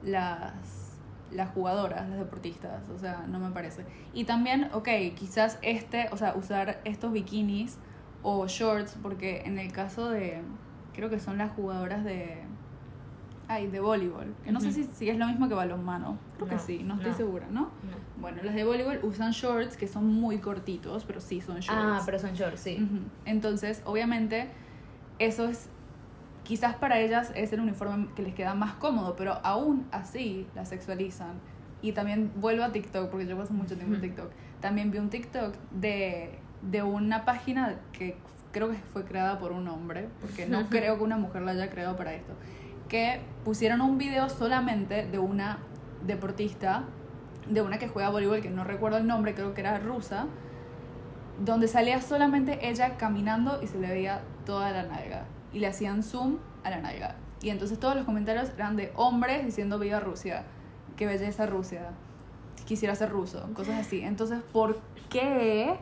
las, 0.04 0.98
las 1.32 1.50
jugadoras, 1.50 2.08
las 2.10 2.18
deportistas. 2.18 2.88
O 2.90 2.98
sea, 2.98 3.26
no 3.28 3.40
me 3.40 3.52
parece. 3.52 3.84
Y 4.14 4.24
también, 4.24 4.70
ok, 4.74 4.90
quizás 5.16 5.60
este, 5.62 6.08
o 6.12 6.18
sea, 6.18 6.34
usar 6.36 6.80
estos 6.86 7.12
bikinis 7.12 7.78
o 8.24 8.48
shorts, 8.48 8.98
porque 9.02 9.42
en 9.46 9.60
el 9.60 9.72
caso 9.72 10.10
de, 10.10 10.42
creo 10.94 11.10
que 11.10 11.20
son 11.20 11.38
las 11.38 11.52
jugadoras 11.52 12.06
de, 12.06 12.47
ay, 13.48 13.68
de 13.68 13.80
voleibol, 13.80 14.34
que 14.44 14.52
no 14.52 14.60
sé 14.60 14.68
Ujú. 14.68 14.76
si, 14.76 14.84
si 14.86 15.10
es 15.10 15.18
lo 15.18 15.28
mismo 15.28 15.48
que 15.48 15.54
balonmano. 15.56 16.18
Creo 16.36 16.50
que 16.50 16.56
No, 16.56 16.62
sí, 16.62 16.82
no 16.84 16.96
estoy 16.96 17.12
no. 17.12 17.18
segura, 17.18 17.48
¿no? 17.50 17.62
No. 17.62 17.72
Bueno, 18.22 18.44
las 18.44 18.56
de 18.56 18.64
voleibol 18.64 19.00
usan 19.04 19.32
shorts 19.32 19.78
que 19.78 19.88
son 19.88 20.06
muy 20.14 20.40
cortitos, 20.40 21.06
pero 21.06 21.22
sí 21.22 21.40
son 21.42 21.60
shorts. 21.60 21.70
Ah, 21.72 22.02
pero 22.06 22.20
son 22.20 22.34
shorts, 22.34 22.60
sí. 22.60 22.76
Ujú. 22.82 23.04
Entonces, 23.26 23.82
obviamente, 23.86 24.50
eso 25.20 25.48
es. 25.48 25.70
Quizás 26.44 26.76
para 26.76 27.00
ellas 27.00 27.32
es 27.36 27.52
el 27.52 27.60
uniforme 27.60 28.08
que 28.16 28.22
les 28.22 28.34
queda 28.34 28.54
más 28.54 28.76
cómodo, 28.76 29.16
pero 29.18 29.34
aún 29.44 29.86
así 29.92 30.48
la 30.56 30.66
sexualizan. 30.66 31.34
Y 31.82 31.92
también 31.92 32.32
vuelvo 32.36 32.64
a 32.64 32.72
TikTok, 32.72 33.10
porque 33.10 33.28
yo 33.28 33.38
paso 33.38 33.54
mucho 33.54 33.76
tiempo 33.76 33.96
en. 33.96 34.02
TikTok. 34.02 34.32
También 34.62 34.90
vi 34.90 34.98
un 34.98 35.10
TikTok 35.10 35.54
de, 35.72 36.40
de 36.62 36.84
una 36.84 37.26
página 37.26 37.76
que 37.92 38.18
creo 38.54 38.70
que 38.72 38.78
fue 38.78 39.04
creada 39.04 39.38
por 39.40 39.52
un 39.52 39.68
hombre, 39.68 40.08
porque 40.22 40.48
no 40.48 40.66
creo 40.70 40.98
que 40.98 41.04
una 41.04 41.18
mujer 41.18 41.42
la 41.44 41.52
haya 41.52 41.70
creado 41.70 41.96
para 41.98 42.14
esto. 42.14 42.34
Que 42.90 43.22
pusieron 43.44 43.82
un 43.82 43.98
video 43.98 44.30
solamente 44.30 45.06
de 45.06 45.20
una 45.20 45.60
deportista, 46.06 46.84
de 47.50 47.62
una 47.62 47.78
que 47.78 47.88
juega 47.88 48.10
voleibol, 48.10 48.42
que 48.42 48.50
no 48.50 48.64
recuerdo 48.64 48.98
el 48.98 49.08
nombre, 49.08 49.34
creo 49.34 49.54
que 49.54 49.62
era 49.62 49.78
rusa, 49.80 50.28
donde 51.44 51.68
salía 51.68 52.02
solamente 52.02 52.70
ella 52.70 52.98
caminando 52.98 53.62
y 53.62 53.68
se 53.68 53.78
le 53.80 53.88
veía 53.88 54.22
toda 54.46 54.72
la 54.72 54.84
nalga. 54.84 55.26
Y 55.54 55.60
le 55.60 55.68
hacían 55.68 56.04
zoom 56.04 56.38
a 56.64 56.70
la 56.70 56.80
nalga. 56.80 57.16
Y 57.42 57.50
entonces 57.50 57.80
todos 57.80 57.96
los 57.96 58.06
comentarios 58.06 58.50
eran 58.56 58.76
de 58.76 58.92
hombres 58.96 59.46
diciendo 59.46 59.80
viva 59.80 60.00
Rusia, 60.00 60.44
qué 60.96 61.06
belleza 61.06 61.46
Rusia, 61.46 61.92
quisiera 62.66 62.96
ser 62.96 63.10
ruso, 63.10 63.50
cosas 63.54 63.76
así. 63.80 64.02
Entonces, 64.02 64.40
¿por 64.52 64.80
qué 65.10 65.78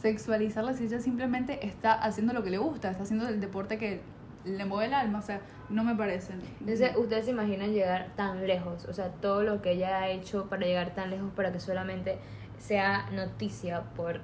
sexualizarla 0.00 0.74
si 0.74 0.84
ella 0.84 1.00
simplemente 1.00 1.66
está 1.66 1.94
haciendo 1.94 2.32
lo 2.32 2.42
que 2.42 2.50
le 2.50 2.58
gusta, 2.58 2.90
está 2.90 3.04
haciendo 3.04 3.28
el 3.28 3.40
deporte 3.40 3.78
que 3.78 4.02
le 4.44 4.64
mueve 4.64 4.86
el 4.86 4.94
alma? 4.94 5.18
O 5.18 5.22
sea, 5.22 5.40
no 5.68 5.84
me 5.84 5.94
parece. 5.94 6.34
Entonces, 6.60 6.96
¿ustedes 6.96 7.24
se 7.26 7.30
imaginan 7.30 7.72
llegar 7.72 8.08
tan 8.16 8.46
lejos? 8.46 8.84
O 8.86 8.92
sea, 8.92 9.08
todo 9.08 9.42
lo 9.42 9.62
que 9.62 9.72
ella 9.72 9.98
ha 9.98 10.08
hecho 10.08 10.46
para 10.48 10.66
llegar 10.66 10.94
tan 10.94 11.10
lejos 11.10 11.30
para 11.34 11.52
que 11.52 11.60
solamente 11.60 12.18
sea 12.58 13.06
noticia 13.12 13.82
por, 13.96 14.20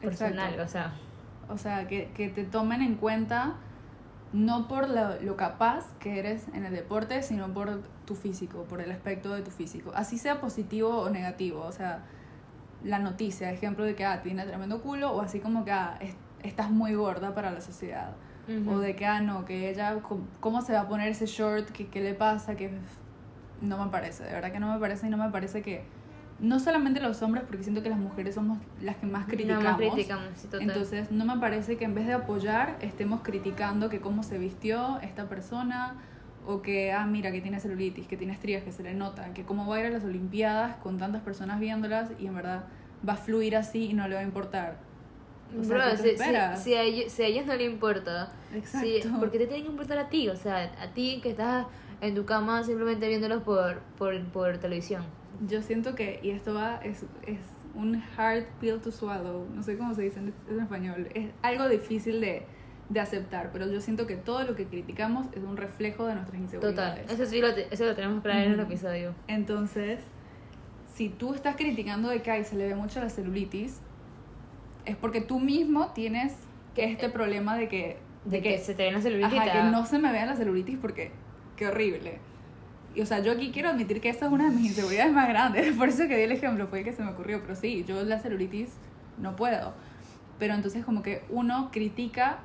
su 0.00 0.08
Exacto. 0.08 0.62
O 0.62 0.68
sea, 0.68 0.92
O 1.48 1.58
sea, 1.58 1.88
que, 1.88 2.10
que 2.12 2.28
te 2.28 2.44
tomen 2.44 2.82
en 2.82 2.96
cuenta 2.96 3.54
no 4.32 4.68
por 4.68 4.90
lo, 4.90 5.20
lo 5.22 5.36
capaz 5.36 5.86
que 5.98 6.18
eres 6.18 6.48
en 6.52 6.66
el 6.66 6.74
deporte, 6.74 7.22
sino 7.22 7.48
por 7.54 7.80
tu 8.04 8.14
físico, 8.14 8.64
por 8.64 8.82
el 8.82 8.90
aspecto 8.92 9.32
de 9.34 9.40
tu 9.42 9.50
físico. 9.50 9.90
Así 9.94 10.18
sea 10.18 10.40
positivo 10.40 10.90
o 10.98 11.08
negativo. 11.10 11.62
O 11.62 11.72
sea, 11.72 12.04
la 12.84 12.98
noticia, 12.98 13.50
ejemplo 13.50 13.84
de 13.84 13.94
que 13.94 14.04
ah, 14.04 14.20
tiene 14.22 14.44
tremendo 14.44 14.82
culo, 14.82 15.12
o 15.12 15.22
así 15.22 15.40
como 15.40 15.64
que 15.64 15.72
ah, 15.72 15.96
es- 16.00 16.16
estás 16.42 16.70
muy 16.70 16.94
gorda 16.94 17.34
para 17.34 17.50
la 17.50 17.60
sociedad. 17.62 18.12
Ujú. 18.48 18.70
O 18.70 18.78
de 18.78 18.96
que, 18.96 19.06
ah, 19.06 19.20
no, 19.20 19.44
que 19.44 19.70
ella, 19.70 19.96
¿cómo 20.40 20.62
se 20.62 20.72
va 20.72 20.80
a 20.80 20.88
poner 20.88 21.08
ese 21.08 21.26
short? 21.26 21.70
¿Qué, 21.70 21.86
qué 21.86 22.00
le 22.00 22.14
pasa? 22.14 22.56
Que 22.56 22.70
no 23.60 23.82
me 23.84 23.90
parece, 23.90 24.24
de 24.24 24.32
verdad 24.32 24.52
que 24.52 24.60
no 24.60 24.72
me 24.72 24.78
parece 24.80 25.06
y 25.06 25.10
no 25.10 25.16
me 25.16 25.30
parece 25.30 25.62
que, 25.62 25.84
no 26.40 26.60
solamente 26.60 27.00
los 27.00 27.20
hombres, 27.22 27.44
porque 27.46 27.64
siento 27.64 27.82
que 27.82 27.88
las 27.88 27.98
mujeres 27.98 28.34
somos 28.34 28.58
las 28.80 28.96
que 28.96 29.06
más 29.06 29.22
No, 29.22 29.28
criticamos. 29.28 29.64
más 29.64 29.76
criticamos, 29.76 30.28
sí, 30.36 30.46
total. 30.46 30.68
Entonces, 30.68 31.10
no 31.10 31.24
me 31.24 31.38
parece 31.40 31.76
que 31.76 31.84
en 31.84 31.94
vez 31.94 32.06
de 32.06 32.12
apoyar, 32.12 32.76
estemos 32.80 33.22
criticando 33.22 33.88
que 33.88 34.00
cómo 34.00 34.22
se 34.22 34.38
vistió 34.38 35.00
esta 35.00 35.28
persona, 35.28 35.96
o 36.46 36.62
que, 36.62 36.92
ah, 36.92 37.04
mira, 37.04 37.30
que 37.30 37.40
tiene 37.42 37.60
celulitis, 37.60 38.06
que 38.06 38.16
tiene 38.16 38.32
estrías, 38.32 38.62
que 38.62 38.72
se 38.72 38.82
le 38.82 38.94
nota, 38.94 39.34
que 39.34 39.44
cómo 39.44 39.66
va 39.66 39.76
a 39.76 39.80
ir 39.80 39.86
a 39.86 39.90
las 39.90 40.04
Olimpiadas 40.04 40.76
con 40.76 40.96
tantas 40.96 41.20
personas 41.22 41.60
viéndolas 41.60 42.10
y 42.18 42.26
en 42.26 42.34
verdad 42.34 42.64
va 43.06 43.14
a 43.14 43.16
fluir 43.16 43.54
así 43.54 43.90
y 43.90 43.92
no 43.92 44.08
le 44.08 44.14
va 44.14 44.22
a 44.22 44.24
importar. 44.24 44.78
O 45.58 45.64
sea, 45.64 45.76
Bro, 45.76 45.84
¿qué 45.96 46.02
te 46.02 46.18
si, 46.18 46.24
si, 46.56 46.62
si 46.64 46.74
a 46.74 46.82
ellos, 46.82 47.12
si 47.12 47.22
a 47.22 47.26
ellos 47.26 47.46
no 47.46 47.54
le 47.54 47.64
importa, 47.64 48.30
Exacto. 48.54 48.86
si, 48.86 49.08
¿por 49.08 49.30
qué 49.30 49.38
te 49.38 49.46
tiene 49.46 49.62
que 49.62 49.70
importar 49.70 49.98
a 49.98 50.08
ti? 50.08 50.28
O 50.28 50.36
sea, 50.36 50.72
a 50.80 50.92
ti 50.92 51.20
que 51.22 51.30
estás 51.30 51.66
en 52.00 52.14
tu 52.14 52.24
cama 52.24 52.62
simplemente 52.64 53.08
viéndolos 53.08 53.42
por, 53.42 53.80
por, 53.96 54.22
por 54.26 54.58
televisión. 54.58 55.02
Yo 55.46 55.62
siento 55.62 55.94
que, 55.94 56.20
y 56.22 56.30
esto 56.30 56.54
va, 56.54 56.76
es, 56.78 57.04
es 57.26 57.38
un 57.74 58.02
hard 58.16 58.44
pill 58.60 58.80
to 58.80 58.90
swallow, 58.90 59.46
no 59.54 59.62
sé 59.62 59.78
cómo 59.78 59.94
se 59.94 60.02
dice 60.02 60.18
en, 60.18 60.34
en 60.50 60.60
español, 60.60 61.08
es 61.14 61.30
algo 61.42 61.68
difícil 61.68 62.20
de, 62.20 62.44
de 62.88 63.00
aceptar, 63.00 63.50
pero 63.52 63.70
yo 63.70 63.80
siento 63.80 64.06
que 64.06 64.16
todo 64.16 64.42
lo 64.44 64.54
que 64.56 64.66
criticamos 64.66 65.26
es 65.32 65.42
un 65.42 65.56
reflejo 65.56 66.06
de 66.06 66.14
nuestras 66.14 66.40
Total. 66.40 66.58
inseguridades. 66.60 67.10
Eso 67.10 67.26
sí 67.26 67.40
lo, 67.40 67.48
eso 67.48 67.84
lo 67.84 67.94
tenemos 67.94 68.22
claro 68.22 68.40
en 68.40 68.52
el 68.52 68.60
episodio. 68.60 69.14
Entonces, 69.28 70.00
si 70.94 71.08
tú 71.08 71.34
estás 71.34 71.56
criticando 71.56 72.08
de 72.08 72.22
que 72.22 72.44
se 72.44 72.56
le 72.56 72.66
ve 72.66 72.74
mucho 72.74 73.00
la 73.00 73.10
celulitis, 73.10 73.80
es 74.88 74.96
porque 74.96 75.20
tú 75.20 75.38
mismo 75.40 75.88
tienes 75.92 76.34
Que- 76.74 76.84
este 76.92 77.08
problema 77.08 77.56
de 77.56 77.68
que, 77.68 77.98
De 78.24 78.40
que 78.40 78.58
se 78.58 78.74
te 78.74 78.84
ven 78.84 78.94
las 78.94 79.02
celulitis. 79.02 79.38
ajá, 79.40 79.52
que 79.52 79.62
no 79.70 79.84
se 79.86 79.98
me 79.98 80.12
vea 80.12 80.26
la 80.26 80.36
celulitis 80.36 80.78
porque 80.80 81.10
qué 81.56 81.66
horrible. 81.66 82.18
Y, 82.94 83.00
o 83.00 83.06
sea, 83.06 83.18
yo 83.20 83.32
aquí 83.32 83.50
quiero 83.52 83.68
admitir 83.70 84.00
que 84.00 84.08
esa 84.08 84.26
es 84.26 84.32
una 84.32 84.48
de 84.50 84.56
mis 84.56 84.66
inseguridades 84.70 85.12
más 85.12 85.28
grandes. 85.28 85.74
Por 85.76 85.88
eso 85.88 86.06
que 86.08 86.16
di 86.16 86.22
el 86.22 86.32
ejemplo, 86.32 86.66
fue 86.68 86.84
que 86.84 86.92
se 86.92 87.02
me 87.02 87.10
ocurrió. 87.10 87.40
Pero 87.42 87.54
sí, 87.54 87.84
yo 87.86 88.02
la 88.04 88.18
celulitis 88.18 88.70
no 89.18 89.34
puedo. 89.36 89.72
Pero 90.38 90.54
entonces 90.54 90.84
como 90.84 91.02
que 91.02 91.22
uno 91.30 91.70
critica 91.72 92.38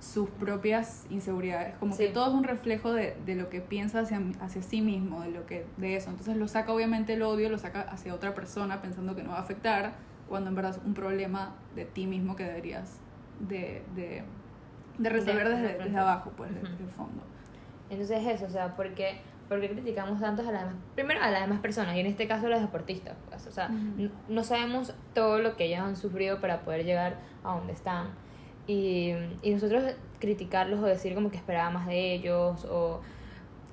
sus 0.00 0.28
propias 0.28 1.06
inseguridades. 1.10 1.76
Como 1.78 1.96
que 1.96 2.08
Sí. 2.08 2.12
todo 2.12 2.28
es 2.28 2.34
un 2.34 2.44
reflejo 2.44 2.92
de, 2.92 3.16
de 3.24 3.36
lo 3.36 3.48
que 3.48 3.60
piensa 3.60 4.00
hacia, 4.00 4.20
hacia 4.40 4.62
sí 4.62 4.82
mismo, 4.82 5.22
de 5.22 5.30
lo 5.30 5.46
que 5.46 5.64
de 5.78 5.96
eso. 5.96 6.10
Entonces 6.10 6.36
lo 6.36 6.46
saca 6.48 6.72
obviamente 6.72 7.14
el 7.14 7.22
odio, 7.22 7.48
lo 7.48 7.56
saca 7.58 7.82
hacia 7.82 8.14
otra 8.14 8.34
persona 8.34 8.82
pensando 8.82 9.14
que 9.16 9.22
no 9.22 9.30
va 9.30 9.38
a 9.38 9.42
afectar, 9.42 9.94
cuando 10.28 10.50
en 10.50 10.56
verdad 10.56 10.72
es 10.72 10.80
un 10.84 10.94
problema 10.94 11.54
de 11.74 11.84
ti 11.84 12.06
mismo 12.06 12.36
que 12.36 12.44
deberías 12.44 12.98
de, 13.40 13.82
de, 13.94 14.22
de 14.98 15.08
resolver 15.10 15.48
De- 15.48 15.56
de 15.56 15.62
desde, 15.68 15.84
desde 15.84 15.98
abajo, 15.98 16.32
pues, 16.36 16.50
Ujú. 16.52 16.60
desde 16.60 16.84
el 16.84 16.90
fondo. 16.90 17.22
Entonces 17.90 18.26
eso, 18.26 18.46
o 18.46 18.50
sea, 18.50 18.74
porque 18.76 19.18
porque 19.46 19.68
criticamos 19.68 20.20
tanto 20.22 20.40
a 20.40 20.46
las 20.50 20.62
demás, 20.62 20.74
primero 20.94 21.22
a 21.22 21.30
las 21.30 21.42
demás 21.42 21.60
personas 21.60 21.94
y 21.96 22.00
en 22.00 22.06
este 22.06 22.26
caso 22.26 22.46
a 22.46 22.48
los 22.48 22.60
deportistas, 22.62 23.14
pues, 23.28 23.46
o 23.46 23.50
sea, 23.52 23.66
Ujú. 23.66 24.02
n- 24.04 24.10
no 24.28 24.42
sabemos 24.42 24.94
todo 25.12 25.38
lo 25.38 25.54
que 25.56 25.66
ellos 25.66 25.80
han 25.80 25.96
sufrido 25.96 26.40
para 26.40 26.60
poder 26.62 26.84
llegar 26.86 27.18
a 27.44 27.54
donde 27.54 27.74
están 27.74 28.06
y, 28.66 29.10
y 29.42 29.50
nosotros 29.52 29.84
criticarlos 30.18 30.80
o 30.80 30.86
decir 30.86 31.14
como 31.14 31.30
que 31.30 31.36
esperaba 31.36 31.68
más 31.68 31.86
de 31.86 32.14
ellos 32.14 32.64
o 32.64 33.02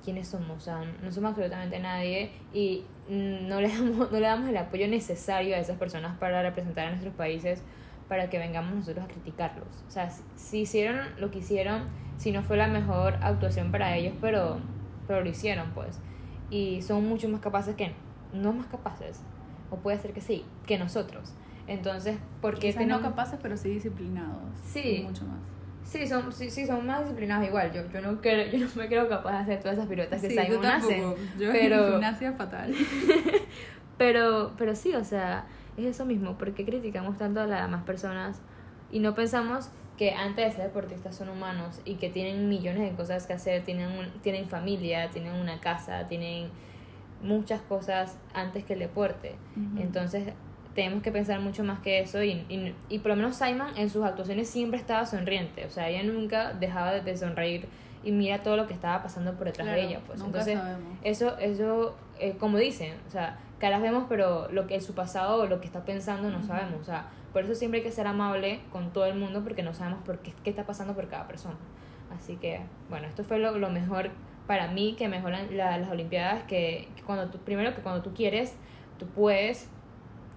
quiénes 0.04 0.28
somos, 0.28 0.56
o 0.56 0.60
sea, 0.60 0.82
no 1.02 1.12
somos 1.12 1.30
absolutamente 1.30 1.78
nadie 1.78 2.32
y 2.52 2.84
no 3.08 3.60
le 3.60 3.68
damos, 3.74 4.10
no 4.10 4.20
le 4.20 4.26
damos 4.26 4.48
el 4.48 4.56
apoyo 4.56 4.88
necesario 4.88 5.54
a 5.54 5.58
esas 5.58 5.78
personas 5.78 6.18
para 6.18 6.42
representar 6.42 6.86
a 6.86 6.90
nuestros 6.90 7.14
países 7.14 7.62
para 8.08 8.28
que 8.28 8.38
vengamos 8.38 8.74
nosotros 8.74 9.04
a 9.04 9.08
criticarlos. 9.08 9.84
O 9.88 9.90
sea, 9.90 10.10
si, 10.36 10.60
hicieron 10.60 10.98
lo 11.18 11.30
que 11.30 11.38
hicieron, 11.38 11.84
si 12.18 12.32
no 12.32 12.42
fue 12.42 12.56
la 12.56 12.66
mejor 12.66 13.14
actuación 13.22 13.70
para 13.70 13.96
ellos, 13.96 14.14
pero, 14.20 14.58
pero 15.06 15.22
lo 15.22 15.30
hicieron, 15.30 15.70
pues. 15.70 15.98
Y 16.50 16.82
son 16.82 17.08
mucho 17.08 17.28
más 17.28 17.40
capaces 17.40 17.74
que, 17.74 17.92
no 18.34 18.52
más 18.52 18.66
capaces, 18.66 19.22
o 19.70 19.76
puede 19.76 19.98
ser 19.98 20.12
que 20.12 20.20
sí, 20.20 20.44
que 20.66 20.78
nosotros. 20.78 21.32
Entonces, 21.66 22.18
¿por 22.40 22.54
qué 22.54 22.68
Quizás 22.68 22.80
tenemos... 22.80 23.02
no 23.02 23.08
capaces, 23.08 23.38
pero 23.40 23.56
sí 23.56 23.70
disciplinados. 23.70 24.42
Sí. 24.62 25.02
Mucho 25.06 25.24
más. 25.24 25.38
Sí, 25.84 26.06
son, 26.06 26.32
sí, 26.32 26.48
sí, 26.50 26.66
son 26.66 26.86
más 26.86 27.00
disciplinados 27.02 27.46
igual. 27.46 27.72
Yo, 27.72 27.82
yo, 27.92 28.00
no 28.00 28.20
creo, 28.20 28.46
yo 28.52 28.66
no 28.66 28.70
me 28.76 28.86
creo 28.88 29.08
capaz 29.08 29.32
de 29.32 29.38
hacer 29.38 29.58
todas 29.60 29.76
esas 29.78 29.88
piruetas 29.88 30.20
que 30.22 30.30
Sí, 30.30 30.38
Simon 30.38 30.64
hace. 30.66 31.00
Yo 31.38 31.52
pero- 31.52 31.86
en 31.86 31.92
gimnasia 31.92 32.32
fatal. 32.32 32.72
Pero, 33.98 34.52
pero 34.58 34.74
sí, 34.74 34.94
o 34.94 35.04
sea, 35.04 35.44
es 35.76 35.84
eso 35.84 36.04
mismo. 36.04 36.36
¿Por 36.36 36.54
qué 36.54 36.64
criticamos 36.64 37.18
tanto 37.18 37.40
a 37.40 37.46
las 37.46 37.62
demás 37.62 37.84
personas 37.84 38.40
y 38.90 38.98
no 38.98 39.14
pensamos 39.14 39.68
que 39.96 40.12
antes 40.12 40.44
de 40.46 40.52
ser 40.52 40.64
deportistas 40.64 41.14
son 41.14 41.28
humanos 41.28 41.80
y 41.84 41.96
que 41.96 42.08
tienen 42.08 42.48
millones 42.48 42.90
de 42.90 42.96
cosas 42.96 43.26
que 43.26 43.34
hacer, 43.34 43.62
tienen, 43.62 43.88
un- 43.96 44.10
tienen 44.22 44.48
familia, 44.48 45.10
tienen 45.10 45.32
una 45.34 45.60
casa, 45.60 46.06
tienen 46.08 46.48
muchas 47.22 47.60
cosas 47.62 48.16
antes 48.34 48.64
que 48.64 48.72
el 48.72 48.80
deporte? 48.80 49.36
Entonces 49.78 50.32
tenemos 50.74 51.02
que 51.02 51.12
pensar 51.12 51.40
mucho 51.40 51.64
más 51.64 51.80
que 51.80 52.00
eso 52.00 52.22
y, 52.22 52.30
y, 52.48 52.74
y 52.88 52.98
por 53.00 53.10
lo 53.10 53.16
menos 53.16 53.36
Simon 53.36 53.68
en 53.76 53.90
sus 53.90 54.04
actuaciones 54.04 54.48
siempre 54.48 54.78
estaba 54.78 55.04
sonriente, 55.06 55.66
o 55.66 55.70
sea, 55.70 55.88
ella 55.88 56.02
nunca 56.02 56.52
dejaba 56.54 56.92
de, 56.92 57.00
de 57.02 57.16
sonreír 57.16 57.68
y 58.04 58.10
mira 58.12 58.42
todo 58.42 58.56
lo 58.56 58.66
que 58.66 58.74
estaba 58.74 59.02
pasando 59.02 59.34
por 59.34 59.46
detrás 59.46 59.68
de 59.68 59.74
Claro, 59.74 59.88
ella, 59.88 60.00
pues 60.06 60.20
entonces 60.20 60.58
sabemos. 60.58 60.98
eso, 61.04 61.38
eso 61.38 61.94
eh, 62.18 62.36
como 62.38 62.58
dicen, 62.58 62.94
o 63.06 63.10
sea, 63.10 63.38
caras 63.58 63.80
vemos, 63.82 64.06
pero 64.08 64.50
lo 64.50 64.66
que 64.66 64.80
su 64.80 64.94
pasado 64.94 65.42
o 65.42 65.46
lo 65.46 65.60
que 65.60 65.66
está 65.66 65.84
pensando 65.84 66.30
no 66.30 66.38
Ujú. 66.38 66.46
sabemos, 66.48 66.80
o 66.80 66.84
sea, 66.84 67.10
por 67.32 67.44
eso 67.44 67.54
siempre 67.54 67.78
hay 67.80 67.84
que 67.84 67.92
ser 67.92 68.06
amable 68.06 68.60
con 68.72 68.92
todo 68.92 69.06
el 69.06 69.14
mundo 69.14 69.42
porque 69.44 69.62
no 69.62 69.72
sabemos 69.74 70.00
por 70.04 70.18
qué, 70.18 70.32
qué 70.42 70.50
está 70.50 70.64
pasando 70.64 70.94
por 70.94 71.08
cada 71.08 71.26
persona. 71.28 71.56
Así 72.14 72.36
que, 72.36 72.60
bueno, 72.90 73.06
esto 73.06 73.24
fue 73.24 73.38
lo, 73.38 73.56
lo 73.58 73.70
mejor 73.70 74.10
para 74.46 74.68
mí 74.68 74.94
que 74.98 75.08
mejoran 75.08 75.56
la- 75.56 75.78
las 75.78 75.90
Olimpiadas, 75.90 76.42
que, 76.44 76.88
que 76.96 77.02
cuando 77.02 77.28
tú, 77.30 77.38
primero 77.38 77.74
que 77.74 77.80
cuando 77.82 78.02
tú 78.02 78.12
quieres, 78.14 78.54
tú 78.98 79.06
puedes, 79.06 79.68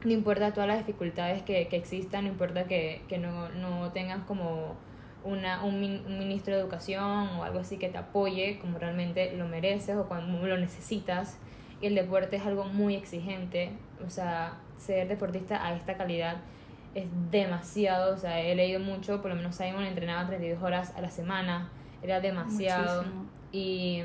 no 0.05 0.11
importa 0.11 0.53
todas 0.53 0.67
las 0.67 0.77
dificultades 0.77 1.41
que, 1.43 1.67
que 1.67 1.75
existan, 1.75 2.25
no 2.25 2.29
importa 2.31 2.65
que, 2.65 3.01
que 3.09 3.17
no, 3.17 3.49
no 3.49 3.91
tengas 3.91 4.19
como 4.25 4.75
una, 5.23 5.63
un, 5.63 5.79
min- 5.81 6.03
un 6.05 6.19
ministro 6.19 6.53
de 6.55 6.61
educación 6.61 7.03
o 7.37 7.43
algo 7.43 7.59
así 7.59 7.77
que 7.77 7.89
te 7.89 7.97
apoye 7.97 8.59
como 8.59 8.77
realmente 8.77 9.35
lo 9.35 9.47
mereces 9.47 9.95
o 9.97 10.05
cuando 10.07 10.45
lo 10.47 10.57
necesitas. 10.57 11.37
Y 11.81 11.87
el 11.87 11.95
deporte 11.95 12.37
es 12.37 12.45
algo 12.45 12.65
muy 12.65 12.95
exigente, 12.95 13.71
o 14.05 14.09
sea, 14.09 14.53
ser 14.77 15.07
deportista 15.07 15.65
a 15.65 15.75
esta 15.75 15.95
calidad 15.97 16.37
es 16.93 17.05
demasiado, 17.31 18.13
o 18.13 18.17
sea, 18.17 18.39
he 18.39 18.55
leído 18.55 18.79
mucho, 18.79 19.21
por 19.21 19.29
lo 19.31 19.35
menos 19.35 19.55
Simon 19.55 19.83
entrenaba 19.83 20.25
32 20.27 20.63
horas 20.63 20.93
a 20.95 21.01
la 21.01 21.09
semana, 21.09 21.69
era 22.01 22.21
demasiado 22.21 23.01
Muchísimo. 23.03 23.25
y, 23.51 24.01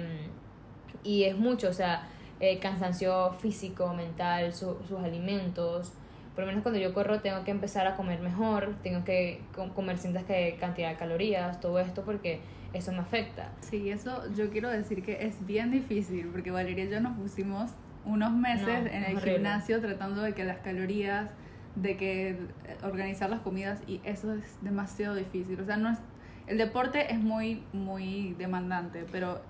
y 1.05 1.25
es 1.25 1.37
mucho, 1.37 1.69
o 1.69 1.73
sea, 1.73 2.09
eh, 2.40 2.59
cansancio 2.59 3.33
físico, 3.33 3.92
mental, 3.94 4.53
su- 4.53 4.76
sus 4.88 4.98
alimentos. 5.03 5.92
Por 6.35 6.44
lo 6.44 6.46
menos 6.46 6.62
cuando 6.62 6.81
yo 6.81 6.94
corro 6.94 7.20
tengo 7.20 7.44
que 7.44 7.50
empezar 7.50 7.87
a 7.87 7.96
comer 7.96 8.20
mejor, 8.20 8.74
tengo 8.83 9.05
que 9.05 9.42
co- 9.55 9.68
comer 9.74 9.98
ciertas 9.98 10.24
cantidad 10.59 10.90
de 10.90 10.96
calorías, 10.96 11.61
todo 11.61 11.79
esto 11.81 12.03
porque 12.03 12.40
eso 12.72 12.92
me 12.92 12.98
afecta. 13.00 13.50
Sí, 13.61 13.90
eso 13.90 14.22
yo 14.35 14.48
quiero 14.50 14.70
decir 14.70 15.03
que 15.03 15.26
es 15.26 15.44
bien 15.46 15.70
difícil 15.70 16.29
porque 16.29 16.50
Valeria 16.50 16.85
y 16.85 16.90
yo 16.90 17.00
nos 17.00 17.18
pusimos 17.18 17.72
unos 18.05 18.33
meses 18.33 18.66
No, 18.66 18.88
en 18.90 19.05
el 19.05 19.16
horrible. 19.16 19.33
gimnasio 19.35 19.81
tratando 19.81 20.22
de 20.22 20.33
que 20.33 20.44
las 20.44 20.59
calorías, 20.59 21.31
de 21.76 21.96
que 21.96 22.31
eh, 22.31 22.38
organizar 22.85 23.29
las 23.29 23.40
comidas 23.40 23.81
y 23.87 24.00
eso 24.05 24.33
es 24.35 24.57
demasiado 24.62 25.16
difícil. 25.16 25.61
O 25.61 25.64
sea, 25.64 25.76
no 25.76 25.90
es, 25.90 25.98
el 26.46 26.57
deporte 26.59 27.12
es 27.12 27.18
muy, 27.18 27.62
muy 27.72 28.35
demandante, 28.38 29.05
pero 29.12 29.40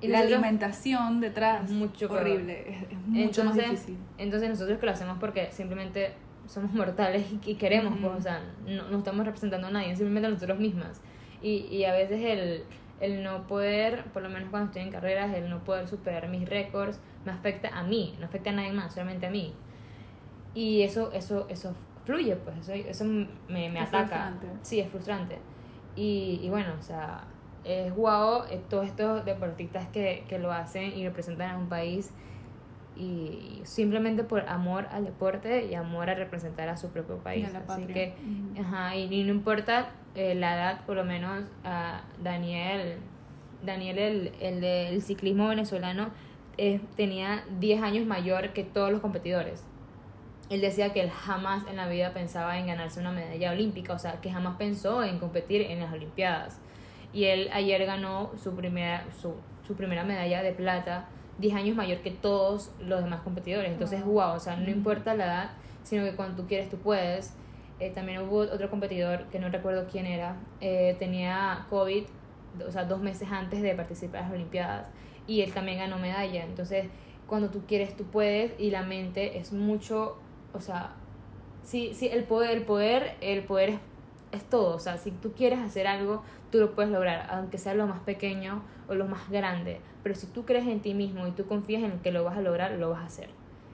Y 0.00 0.08
la 0.08 0.18
nosotros- 0.18 0.38
alimentación 0.38 1.20
detrás 1.20 1.64
Es 1.64 1.70
mucho 1.70 2.10
horrible, 2.12 2.64
es, 2.70 2.82
es 2.92 2.98
mucho 3.06 3.44
más 3.44 3.56
entonces, 3.56 3.70
difícil. 3.86 3.98
entonces 4.18 4.48
nosotros 4.48 4.78
que 4.78 4.86
lo 4.86 4.92
hacemos 4.92 5.18
porque 5.18 5.50
simplemente 5.52 6.12
somos 6.46 6.72
mortales 6.74 7.26
y, 7.44 7.50
y 7.50 7.54
queremos, 7.56 7.94
pues, 8.00 8.04
Ujú. 8.10 8.18
o 8.18 8.20
sea, 8.20 8.40
no, 8.66 8.88
no 8.90 8.98
estamos 8.98 9.26
representando 9.26 9.66
a 9.66 9.70
nadie, 9.70 9.96
simplemente 9.96 10.28
a 10.28 10.30
nosotros 10.30 10.58
mismas. 10.58 11.00
Y, 11.42 11.66
y 11.70 11.84
a 11.84 11.92
veces 11.92 12.20
el, 12.24 12.62
el 13.00 13.22
no 13.22 13.46
poder, 13.46 14.04
por 14.12 14.22
lo 14.22 14.28
menos 14.28 14.48
cuando 14.50 14.66
estoy 14.68 14.82
en 14.82 14.90
carreras, 14.90 15.34
el 15.36 15.50
no 15.50 15.62
poder 15.64 15.86
superar 15.88 16.28
mis 16.28 16.48
récords 16.48 17.00
me 17.24 17.32
afecta 17.32 17.68
a 17.76 17.82
mí, 17.82 18.14
no 18.20 18.26
afecta 18.26 18.50
a 18.50 18.52
nadie 18.54 18.72
más, 18.72 18.94
solamente 18.94 19.26
a 19.26 19.30
mí. 19.30 19.52
Y 20.54 20.82
eso, 20.82 21.12
eso, 21.12 21.46
eso 21.48 21.74
fluye, 22.04 22.36
pues, 22.36 22.56
eso, 22.68 22.72
eso 22.72 23.04
me, 23.04 23.28
me 23.68 23.80
Es 23.82 23.88
ataca. 23.88 24.06
frustrante. 24.06 24.46
Sí, 24.62 24.80
es 24.80 24.88
frustrante. 24.90 25.38
Y, 25.94 26.40
y 26.42 26.48
bueno, 26.50 26.72
o 26.78 26.82
sea, 26.82 27.24
es 27.64 27.94
guau 27.94 28.44
eh, 28.50 28.60
todos 28.68 28.86
estos 28.86 29.24
deportistas 29.24 29.88
que, 29.88 30.24
que 30.28 30.38
lo 30.38 30.52
hacen 30.52 30.96
y 30.96 31.06
representan 31.06 31.50
a 31.50 31.58
un 31.58 31.68
país 31.68 32.12
y 32.96 33.60
simplemente 33.64 34.24
por 34.24 34.48
amor 34.48 34.86
al 34.90 35.04
deporte 35.04 35.66
y 35.66 35.74
amor 35.74 36.10
a 36.10 36.14
representar 36.14 36.68
a 36.68 36.76
su 36.76 36.88
propio 36.90 37.18
país. 37.18 37.46
Así 37.46 37.58
patria. 37.66 37.94
que, 37.94 38.14
ajá, 38.60 38.96
y, 38.96 39.12
y 39.14 39.22
no 39.22 39.32
importa 39.32 39.90
eh, 40.14 40.34
la 40.34 40.54
edad, 40.54 40.84
por 40.84 40.96
lo 40.96 41.04
menos 41.04 41.44
a 41.62 42.02
Daniel, 42.22 42.98
Daniel 43.64 43.98
el, 43.98 44.32
el 44.40 44.60
del 44.60 45.02
ciclismo 45.02 45.48
venezolano, 45.48 46.10
eh, 46.56 46.80
tenía 46.96 47.44
10 47.60 47.82
años 47.82 48.06
mayor 48.06 48.52
que 48.52 48.64
todos 48.64 48.90
los 48.90 49.00
competidores. 49.00 49.64
Él 50.50 50.60
decía 50.60 50.92
que 50.92 51.02
él 51.02 51.10
jamás 51.10 51.64
en 51.68 51.76
la 51.76 51.88
vida 51.88 52.12
pensaba 52.12 52.58
en 52.58 52.66
ganarse 52.66 52.98
una 52.98 53.12
medalla 53.12 53.52
olímpica, 53.52 53.92
o 53.92 53.98
sea, 53.98 54.20
que 54.20 54.32
jamás 54.32 54.56
pensó 54.56 55.04
en 55.04 55.18
competir 55.20 55.62
en 55.62 55.78
las 55.78 55.92
Olimpiadas. 55.92 56.58
Y 57.12 57.24
él 57.24 57.48
ayer 57.52 57.84
ganó 57.86 58.30
su 58.42 58.54
primera, 58.54 59.06
su, 59.20 59.34
su 59.66 59.74
primera 59.74 60.04
medalla 60.04 60.42
de 60.42 60.52
plata, 60.52 61.08
10 61.38 61.54
años 61.54 61.76
mayor 61.76 61.98
que 61.98 62.10
todos 62.10 62.72
los 62.80 63.02
demás 63.02 63.20
competidores. 63.20 63.70
Entonces, 63.70 64.04
Wow. 64.04 64.12
wow, 64.14 64.34
o 64.34 64.40
sea, 64.40 64.56
no 64.56 64.70
importa 64.70 65.14
la 65.14 65.24
edad, 65.24 65.50
sino 65.82 66.04
que 66.04 66.14
cuando 66.14 66.42
tú 66.42 66.48
quieres, 66.48 66.68
tú 66.68 66.76
puedes. 66.78 67.34
Eh, 67.80 67.90
también 67.90 68.22
hubo 68.22 68.38
otro 68.38 68.68
competidor, 68.70 69.26
que 69.28 69.38
no 69.38 69.48
recuerdo 69.48 69.86
quién 69.90 70.04
era, 70.06 70.36
eh, 70.60 70.96
tenía 70.98 71.66
COVID, 71.70 72.04
o 72.66 72.72
sea, 72.72 72.84
dos 72.84 73.00
meses 73.00 73.28
antes 73.30 73.62
de 73.62 73.72
participar 73.74 74.22
en 74.22 74.26
las 74.26 74.34
Olimpiadas, 74.34 74.88
y 75.28 75.42
él 75.42 75.52
también 75.52 75.78
ganó 75.78 75.96
medalla. 75.98 76.44
Entonces, 76.44 76.86
cuando 77.28 77.50
tú 77.50 77.62
quieres, 77.68 77.96
tú 77.96 78.04
puedes, 78.04 78.52
y 78.58 78.70
la 78.70 78.82
mente 78.82 79.38
es 79.38 79.52
mucho, 79.52 80.18
o 80.52 80.60
sea, 80.60 80.94
sí, 81.62 81.92
sí, 81.94 82.08
el 82.08 82.24
poder, 82.24 82.50
el 82.50 82.64
poder, 82.64 83.14
el 83.20 83.44
poder 83.44 83.68
es, 83.70 83.78
es 84.32 84.44
todo. 84.44 84.74
O 84.74 84.78
sea, 84.78 84.98
si 84.98 85.10
tú 85.10 85.32
quieres 85.32 85.58
hacer 85.58 85.86
algo, 85.86 86.22
tú 86.50 86.58
lo 86.58 86.74
puedes 86.74 86.90
lograr, 86.90 87.26
aunque 87.30 87.58
sea 87.58 87.74
lo 87.74 87.86
más 87.86 88.00
pequeño 88.00 88.62
o 88.88 88.94
lo 88.94 89.06
más 89.06 89.28
grande. 89.30 89.80
Pero 90.02 90.14
si 90.14 90.26
tú 90.26 90.44
crees 90.44 90.66
en 90.66 90.80
ti 90.80 90.94
mismo 90.94 91.26
y 91.26 91.32
tú 91.32 91.46
confías 91.46 91.82
en 91.82 91.98
que 92.00 92.12
lo 92.12 92.24
vas 92.24 92.36
a 92.36 92.40
lograr, 92.40 92.72
lo 92.72 92.90
vas 92.90 93.02
a 93.02 93.06
hacer. 93.06 93.30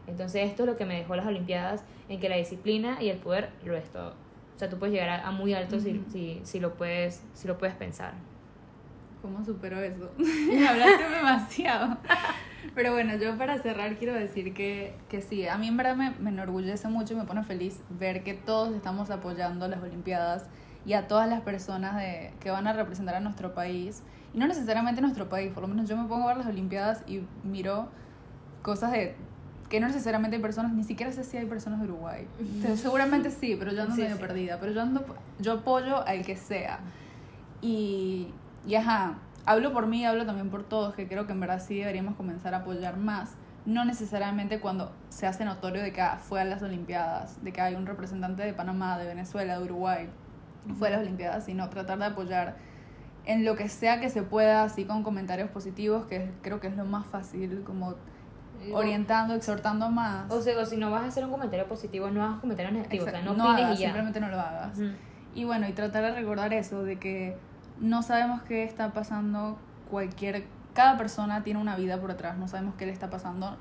Entonces, 0.07 0.49
esto 0.49 0.64
es 0.64 0.69
lo 0.69 0.77
que 0.77 0.85
me 0.85 0.97
dejó 0.97 1.17
las 1.17 1.27
Olimpiadas, 1.27 1.85
en 2.09 2.21
que 2.21 2.29
la 2.29 2.37
disciplina 2.37 3.03
y 3.03 3.09
el 3.09 3.19
poder 3.19 3.51
lo 3.64 3.77
es 3.77 3.88
todo. 3.90 4.11
O 4.55 4.59
sea, 4.59 4.69
tú 4.69 4.79
puedes 4.79 4.93
llegar 4.93 5.09
a, 5.09 5.27
a 5.27 5.31
muy 5.31 5.55
alto 5.55 5.81
si, 5.81 6.05
si, 6.11 6.40
si, 6.45 6.61
lo 6.61 6.75
puedes, 6.75 7.23
si 7.33 7.49
lo 7.49 7.59
puedes 7.59 7.75
pensar. 7.75 8.12
¿Cómo 9.23 9.45
supero 9.45 9.81
eso? 9.81 10.11
Hablaste 10.19 11.09
demasiado. 11.09 11.97
Pero 12.74 12.92
bueno, 12.92 13.16
yo 13.16 13.37
para 13.38 13.59
cerrar 13.59 13.96
quiero 13.96 14.14
decir 14.14 14.53
que, 14.55 14.94
que 15.09 15.20
sí, 15.20 15.46
a 15.46 15.57
mí 15.59 15.68
en 15.68 15.77
verdad 15.77 15.96
me, 15.96 16.11
me 16.12 16.31
enorgullece 16.31 16.88
mucho 16.88 17.14
y 17.14 17.16
me 17.16 17.24
pone 17.24 17.42
feliz 17.44 17.81
ver 17.90 18.22
que 18.24 18.35
todos 18.35 18.74
estamos 18.74 19.11
apoyando 19.11 19.68
las 19.68 19.83
Olimpiadas 19.83 20.46
y 20.87 20.92
a 20.94 21.07
todas 21.07 21.29
las 21.29 21.40
personas 21.42 21.96
de, 21.96 22.33
que 22.40 22.50
van 22.50 22.66
a 22.66 22.72
representar 22.72 23.14
a 23.14 23.20
nuestro 23.20 23.55
país. 23.55 24.03
Y 24.35 24.38
no 24.38 24.46
necesariamente 24.46 25.00
nuestro 25.00 25.29
país, 25.29 25.53
por 25.53 25.62
lo 25.62 25.68
menos 25.68 25.88
yo 25.88 25.96
me 25.96 26.09
pongo 26.09 26.24
a 26.24 26.29
ver 26.29 26.38
las 26.38 26.46
Olimpiadas 26.46 27.03
y 27.07 27.22
miro 27.44 27.88
cosas 28.62 28.92
de 28.92 29.14
que 29.68 29.81
no 29.81 29.87
necesariamente 29.87 30.37
hay 30.37 30.42
personas, 30.42 30.72
ni 30.72 30.85
siquiera 30.85 31.11
sé 31.12 31.24
si 31.24 31.37
hay 31.37 31.46
personas 31.46 31.81
de 31.81 31.87
Uruguay. 31.87 32.27
Entonces, 32.38 32.81
seguramente 32.81 33.31
sí, 33.31 33.57
pero 33.59 33.72
yo 33.72 33.83
ando 33.83 33.94
Sí, 33.94 34.03
medio 34.03 34.16
sí. 34.16 34.20
perdida. 34.20 34.59
Pero 34.61 34.72
yo 34.72 34.83
ando, 34.83 35.05
yo 35.40 35.53
apoyo 35.53 36.07
al 36.07 36.24
que 36.24 36.37
sea. 36.37 36.81
Y, 37.62 38.29
y 38.66 38.74
ajá, 38.74 39.14
hablo 39.46 39.72
por 39.72 39.87
mí, 39.87 40.04
hablo 40.04 40.26
también 40.26 40.50
por 40.50 40.64
todos, 40.64 40.94
que 40.94 41.07
creo 41.09 41.26
que 41.26 41.33
en 41.33 41.40
verdad 41.40 41.62
sí 41.64 41.78
deberíamos 41.78 42.14
comenzar 42.16 42.54
a 42.54 42.59
apoyar 42.59 42.96
más. 42.96 43.35
No 43.66 43.85
necesariamente 43.85 44.61
cuando 44.61 44.92
se 45.09 45.26
hace 45.26 45.44
notorio 45.44 45.83
de 45.83 45.92
que 45.92 46.02
ah, 46.02 46.18
fue 46.20 46.40
a 46.40 46.44
las 46.44 46.62
Olimpiadas, 46.62 47.42
de 47.42 47.52
que 47.52 47.61
hay 47.61 47.74
un 47.74 47.87
representante 47.87 48.42
de 48.42 48.52
Panamá, 48.52 48.98
de 48.98 49.07
Venezuela, 49.07 49.59
de 49.59 49.64
Uruguay, 49.64 50.09
fue 50.78 50.88
a 50.88 50.90
las 50.92 51.00
Olimpiadas, 51.00 51.44
sino 51.44 51.68
tratar 51.70 51.98
de 51.98 52.07
apoyar 52.07 52.57
en 53.26 53.44
lo 53.44 53.57
que 53.57 53.68
sea 53.70 54.00
que 54.00 54.11
se 54.11 54.22
pueda, 54.22 54.64
así 54.64 54.85
con 54.85 55.02
comentarios 55.02 55.48
positivos, 55.50 56.04
que 56.07 56.30
creo 56.42 56.61
que 56.61 56.66
es 56.66 56.76
lo 56.76 56.85
más 56.85 57.07
fácil, 57.07 57.62
como 57.64 57.94
orientando, 58.72 59.35
exhortando 59.35 59.90
más. 59.90 60.30
O 60.30 60.40
sea, 60.40 60.59
o 60.59 60.66
si 60.66 60.76
no 60.76 60.90
vas 60.90 61.02
a 61.02 61.07
hacer 61.07 61.24
un 61.24 61.30
comentario 61.30 61.66
positivo, 61.66 62.11
no 62.11 62.22
hagas 62.22 62.40
comentarios 62.40 62.72
negativos. 62.74 63.07
O 63.07 63.11
sea, 63.11 63.20
Exacto, 63.20 63.37
no 63.38 63.44
no 63.44 63.50
opines 63.50 63.66
hagas, 63.66 63.78
y 63.78 63.83
ya. 63.83 63.88
simplemente 63.88 64.20
no 64.20 64.28
lo 64.28 64.40
hagas. 64.40 64.78
Ujú. 64.78 64.90
Y 65.35 65.44
bueno, 65.44 65.68
y 65.68 65.72
tratar 65.72 66.02
de 66.02 66.12
recordar 66.12 66.52
eso, 66.52 66.83
de 66.85 66.98
que 66.98 67.37
no 67.80 68.02
sabemos 68.02 68.42
qué 68.42 68.64
está 68.64 68.92
pasando 68.92 69.58
cualquier... 69.90 70.46
Cada 70.74 70.96
persona 70.96 71.44
tiene 71.44 71.60
una 71.60 71.76
vida 71.76 72.00
por 72.00 72.10
atrás, 72.10 72.37
no 72.37 72.48
sabemos 72.48 72.74
qué 72.76 72.87
le 72.87 72.92
está 72.92 73.10
pasando. 73.10 73.56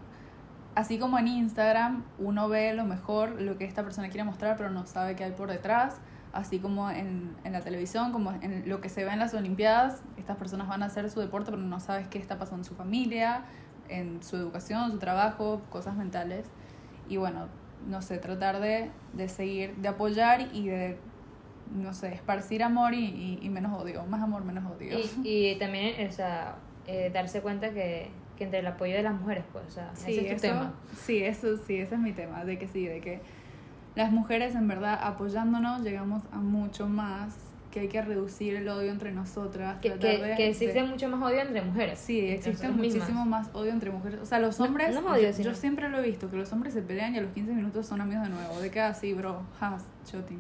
Así 0.76 0.98
como 0.98 1.20
en 1.20 1.28
Instagram 1.28 2.04
uno 2.18 2.50
ve 2.50 2.74
lo 2.74 2.86
mejor, 2.86 3.40
lo 3.40 3.58
que 3.58 3.66
esta 3.66 3.84
persona 3.84 4.10
quiere 4.10 4.24
mostrar, 4.24 4.58
pero 4.58 4.72
no 4.72 4.86
sabe 4.88 5.16
qué 5.16 5.24
hay 5.24 5.32
por 5.32 5.50
detrás. 5.50 6.00
Así 6.32 6.58
como 6.58 6.90
en, 6.90 7.36
en 7.44 7.54
la 7.54 7.62
televisión, 7.62 8.12
como 8.12 8.32
en 8.32 8.68
lo 8.68 8.82
que 8.82 8.90
se 8.90 9.06
ve 9.06 9.12
en 9.12 9.20
las 9.20 9.36
Olimpiadas, 9.36 10.02
estas 10.18 10.38
personas 10.38 10.68
van 10.68 10.82
a 10.82 10.88
hacer 10.88 11.12
su 11.12 11.20
deporte, 11.20 11.52
pero 11.52 11.62
no 11.62 11.80
sabes 11.80 12.08
qué 12.08 12.18
está 12.18 12.40
pasando 12.40 12.62
en 12.62 12.64
su 12.64 12.74
familia, 12.74 13.44
en 13.90 14.24
su 14.24 14.36
educación, 14.36 14.92
su 14.92 14.98
trabajo, 14.98 15.62
cosas 15.70 15.96
mentales. 15.96 16.48
Y 17.08 17.18
bueno, 17.18 17.48
no 17.88 18.02
sé, 18.02 18.18
tratar 18.18 18.60
de, 18.60 18.90
de 19.14 19.30
seguir, 19.30 19.76
de 19.76 19.90
apoyar 19.90 20.42
y 20.54 20.70
de, 20.70 20.98
no 21.74 21.94
sé, 21.94 22.14
esparcir 22.14 22.64
amor 22.64 22.94
y, 22.94 23.06
y, 23.06 23.40
y 23.42 23.50
menos 23.50 23.82
odio, 23.82 24.06
más 24.06 24.22
amor, 24.22 24.44
menos 24.46 24.64
odio. 24.72 24.98
Y, 25.00 25.10
y 25.54 25.56
también, 25.60 26.08
o 26.08 26.12
sea, 26.12 26.56
eh, 26.88 27.10
darse 27.14 27.42
cuenta 27.42 27.72
que, 27.72 28.10
que 28.38 28.44
entre 28.46 28.60
el 28.60 28.68
apoyo 28.68 28.94
de 28.96 29.04
las 29.04 29.14
mujeres, 29.20 29.44
pues, 29.52 29.66
o 29.68 29.72
sea, 29.72 29.92
Sí, 29.96 30.12
ese 30.12 30.22
es 30.22 30.42
tu 30.42 30.48
eso, 30.48 30.56
tema. 30.56 30.74
sí, 31.02 31.24
eso 31.24 31.58
sí, 31.58 31.78
ese 31.78 31.96
es 31.96 32.02
mi 32.02 32.12
tema, 32.14 32.46
de 32.46 32.58
que 32.58 32.68
sí, 32.68 32.86
de 32.88 33.00
que 33.02 33.22
las 33.96 34.12
mujeres 34.12 34.56
en 34.56 34.68
verdad 34.68 35.00
apoyándonos 35.04 35.82
llegamos 35.82 36.24
a 36.32 36.38
mucho 36.38 36.88
más, 36.88 37.36
que 37.72 37.80
hay 37.80 37.88
que 37.88 38.02
reducir 38.04 38.56
el 38.56 38.68
odio 38.70 38.92
entre 38.92 39.12
nosotras, 39.12 39.78
Que, 39.82 39.94
que, 39.94 40.18
de- 40.20 40.36
que 40.36 40.50
existe 40.50 40.74
de- 40.82 40.84
mucho 40.88 41.10
más 41.10 41.24
odio 41.32 41.42
entre 41.42 41.62
mujeres. 41.64 41.98
Sí, 41.98 42.20
existe 42.20 42.70
muchísimo 42.70 43.26
mismas. 43.26 43.28
más 43.28 43.50
odio 43.56 43.72
entre 43.72 43.90
mujeres. 43.90 44.20
O 44.22 44.26
sea, 44.28 44.38
los 44.38 44.60
hombres, 44.60 44.94
no 44.94 45.00
es 45.00 45.06
odio, 45.08 45.28
yo, 45.30 45.34
sino- 45.34 45.50
yo 45.50 45.56
siempre 45.56 45.90
lo 45.90 45.98
he 45.98 46.04
visto, 46.04 46.30
que 46.30 46.38
los 46.38 46.52
hombres 46.54 46.74
se 46.76 46.84
pelean 46.84 47.16
y 47.16 47.18
a 47.18 47.22
los 47.22 47.32
15 47.32 47.52
minutos 47.54 47.88
son 47.88 48.00
amigos 48.02 48.26
de 48.26 48.30
nuevo. 48.30 48.60
De 48.62 48.70
que 48.70 48.80
así, 48.80 49.14
bro, 49.14 49.42
has, 49.60 49.84
shooting. 50.06 50.40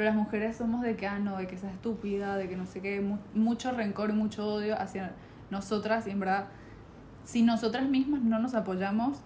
Pero 0.00 0.12
las 0.12 0.16
mujeres 0.18 0.56
somos 0.56 0.80
de 0.80 0.96
que, 0.96 1.06
ah, 1.06 1.18
no, 1.18 1.36
de 1.36 1.46
que 1.46 1.58
sea 1.58 1.70
estúpida, 1.70 2.38
de 2.38 2.48
que 2.48 2.56
no 2.56 2.64
sé 2.64 2.80
qué, 2.80 3.02
mu- 3.02 3.18
mucho 3.34 3.70
rencor 3.72 4.08
y 4.08 4.12
mucho 4.14 4.46
odio 4.46 4.80
hacia 4.80 5.12
nosotras. 5.50 6.06
Y 6.06 6.10
en 6.12 6.20
verdad, 6.20 6.46
si 7.22 7.42
nosotras 7.42 7.86
mismas 7.86 8.22
no 8.22 8.38
nos 8.38 8.54
apoyamos, 8.54 9.18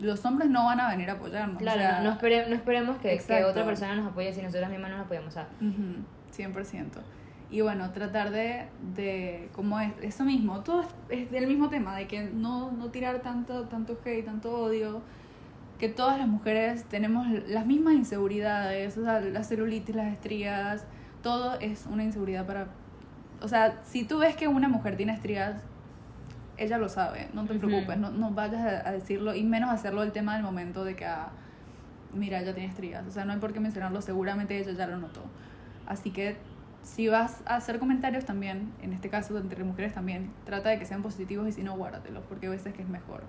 los 0.00 0.24
hombres 0.24 0.50
no 0.50 0.64
van 0.64 0.80
a 0.80 0.88
venir 0.88 1.10
a 1.10 1.12
apoyarnos. 1.12 1.54
o 1.54 1.58
Claro, 1.60 1.78
sea, 1.78 1.98
no, 2.02 2.10
no, 2.10 2.18
espere- 2.18 2.48
no 2.48 2.56
esperemos 2.56 2.96
que, 2.98 3.16
que 3.18 3.44
otra 3.44 3.64
persona 3.64 3.94
nos 3.94 4.08
apoye 4.10 4.32
si 4.32 4.42
nosotras 4.42 4.68
mismas 4.68 4.90
no 4.90 4.96
nos 4.96 5.06
apoyamos. 5.06 5.28
O 5.28 5.32
sea, 5.32 5.46
Ujú, 5.60 6.02
100%. 6.32 6.98
Y 7.48 7.60
bueno, 7.60 7.92
tratar 7.92 8.32
de, 8.32 8.66
de 8.96 9.48
como 9.52 9.78
es, 9.78 9.92
eso 10.02 10.24
mismo, 10.24 10.58
todo 10.64 10.80
es, 10.80 10.88
es 11.08 11.30
del 11.30 11.46
mismo 11.46 11.68
tema, 11.68 11.94
de 11.94 12.08
que 12.08 12.24
no, 12.24 12.72
no 12.72 12.88
tirar 12.88 13.20
tanto, 13.20 13.62
tanto 13.68 13.96
hate, 14.04 14.24
tanto 14.24 14.50
odio, 14.58 15.02
que 15.78 15.88
todas 15.88 16.18
las 16.18 16.28
mujeres 16.28 16.84
tenemos 16.84 17.26
las 17.48 17.66
mismas 17.66 17.94
inseguridades, 17.94 18.96
o 18.96 19.04
sea, 19.04 19.20
la 19.20 19.44
celulitis, 19.44 19.94
las 19.94 20.12
estrías, 20.12 20.86
todo 21.22 21.58
es 21.60 21.86
una 21.86 22.04
inseguridad 22.04 22.46
para... 22.46 22.68
O 23.42 23.48
sea, 23.48 23.80
si 23.84 24.04
tú 24.04 24.18
ves 24.18 24.36
que 24.36 24.48
una 24.48 24.68
mujer 24.68 24.96
tiene 24.96 25.12
estrías, 25.12 25.62
ella 26.56 26.78
lo 26.78 26.88
sabe, 26.88 27.28
no 27.34 27.44
te 27.44 27.54
preocupes, 27.54 27.98
no, 27.98 28.10
no 28.10 28.30
vayas 28.30 28.62
a, 28.62 28.88
a 28.88 28.92
decirlo 28.92 29.34
y 29.34 29.42
menos 29.42 29.70
hacerlo 29.70 30.02
el 30.02 30.12
tema 30.12 30.34
del 30.34 30.42
momento 30.42 30.84
de 30.84 30.96
que, 30.96 31.04
ah, 31.04 31.28
mira, 32.14 32.40
ella 32.40 32.54
tiene 32.54 32.70
estrías, 32.70 33.06
o 33.06 33.10
sea, 33.10 33.26
no 33.26 33.34
hay 33.34 33.38
por 33.38 33.52
qué 33.52 33.60
mencionarlo, 33.60 34.00
seguramente 34.00 34.58
ella 34.58 34.72
ya 34.72 34.86
lo 34.86 34.96
notó. 34.96 35.22
Así 35.86 36.10
que 36.10 36.36
si 36.82 37.08
vas 37.08 37.42
a 37.46 37.56
hacer 37.56 37.78
comentarios 37.78 38.24
también, 38.24 38.72
en 38.80 38.92
este 38.92 39.10
caso 39.10 39.36
entre 39.36 39.64
mujeres 39.64 39.92
también, 39.92 40.32
trata 40.44 40.70
de 40.70 40.78
que 40.78 40.86
sean 40.86 41.02
positivos 41.02 41.48
y 41.48 41.52
si 41.52 41.62
no, 41.62 41.76
guárdatelos, 41.76 42.24
porque 42.28 42.46
a 42.46 42.50
veces 42.50 42.72
que 42.72 42.82
es 42.82 42.88
mejor. 42.88 43.24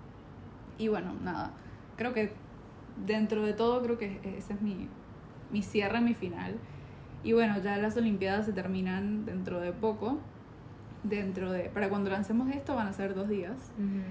Y 0.77 0.87
bueno, 0.89 1.13
nada, 1.23 1.51
creo 1.97 2.13
que 2.13 2.31
dentro 3.05 3.43
de 3.45 3.53
todo, 3.53 3.81
creo 3.83 3.97
que 3.97 4.19
ese 4.37 4.53
es 4.53 4.61
mi, 4.61 4.87
mi 5.51 5.61
cierre, 5.61 5.99
mi 6.01 6.13
final. 6.13 6.55
Y 7.23 7.33
bueno, 7.33 7.59
ya 7.61 7.77
las 7.77 7.97
Olimpiadas 7.97 8.45
se 8.45 8.53
terminan 8.53 9.25
dentro 9.25 9.59
de 9.59 9.71
poco. 9.73 10.19
Dentro 11.03 11.51
de. 11.51 11.69
Para 11.69 11.89
cuando 11.89 12.09
lancemos 12.09 12.49
esto 12.55 12.75
van 12.75 12.87
a 12.87 12.93
ser 12.93 13.13
dos 13.15 13.27
días. 13.29 13.71
Ujú. 13.77 14.01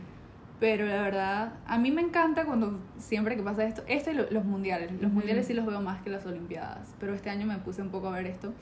Pero 0.61 0.87
la 0.87 1.03
verdad, 1.03 1.53
a 1.67 1.79
mí 1.79 1.91
me 1.91 2.01
encanta 2.01 2.45
cuando 2.47 2.79
siempre 2.99 3.37
que 3.37 3.43
pasa 3.43 3.65
esto. 3.65 3.83
Esto 3.87 4.11
y 4.11 4.15
lo- 4.15 4.31
los 4.31 4.45
mundiales. 4.45 4.93
Los 4.93 5.07
Ujú. 5.11 5.15
mundiales 5.17 5.47
sí 5.47 5.53
los 5.55 5.67
veo 5.67 5.81
más 5.83 6.01
que 6.03 6.11
las 6.11 6.25
Olimpiadas. 6.27 6.95
Pero 6.99 7.13
este 7.15 7.29
año 7.31 7.47
me 7.47 7.59
puse 7.59 7.83
un 7.83 7.91
poco 7.91 8.09
a 8.09 8.13
ver 8.13 8.27
esto. 8.27 8.53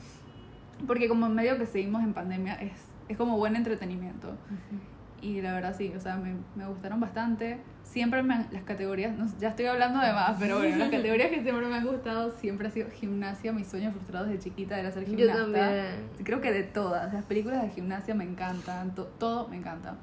Porque 0.86 1.08
como 1.08 1.26
en 1.26 1.34
medio 1.34 1.56
que 1.58 1.66
seguimos 1.66 2.02
en 2.02 2.12
pandemia, 2.14 2.54
es, 2.54 2.72
es 3.08 3.16
como 3.16 3.36
buen 3.36 3.54
entretenimiento. 3.56 4.28
Ujú. 4.30 4.80
Y 5.24 5.40
la 5.40 5.54
verdad 5.54 5.74
sí, 5.76 5.90
o 5.96 6.00
sea, 6.00 6.16
me, 6.16 6.34
me 6.54 6.66
gustaron 6.66 7.00
bastante. 7.00 7.58
Siempre 7.82 8.22
me 8.22 8.34
han- 8.34 8.48
las 8.52 8.62
categorías, 8.64 9.16
no 9.16 9.26
ya 9.40 9.48
estoy 9.48 9.64
hablando 9.66 10.00
de 10.00 10.12
más, 10.12 10.36
pero 10.38 10.58
bueno, 10.58 10.76
las 10.76 10.90
categorías 10.90 11.30
que 11.30 11.42
siempre 11.42 11.66
me 11.66 11.76
han 11.76 11.86
gustado 11.86 12.30
siempre 12.32 12.68
ha 12.68 12.70
sido 12.70 12.90
gimnasia. 12.90 13.52
Mi 13.52 13.64
sueño 13.64 13.90
frustrado 13.92 14.26
desde 14.26 14.40
chiquita 14.40 14.78
era 14.78 14.90
ser 14.90 15.04
Yo 15.06 15.16
gimnasta. 15.16 15.42
también. 15.42 15.86
Creo 16.24 16.40
que 16.42 16.52
de 16.52 16.62
todas, 16.64 17.12
las 17.14 17.24
películas 17.24 17.62
de 17.62 17.70
gimnasia 17.70 18.14
me 18.14 18.24
encantan, 18.24 18.94
to- 18.94 19.06
todo 19.18 19.48
me 19.48 19.56
encanta. 19.56 19.96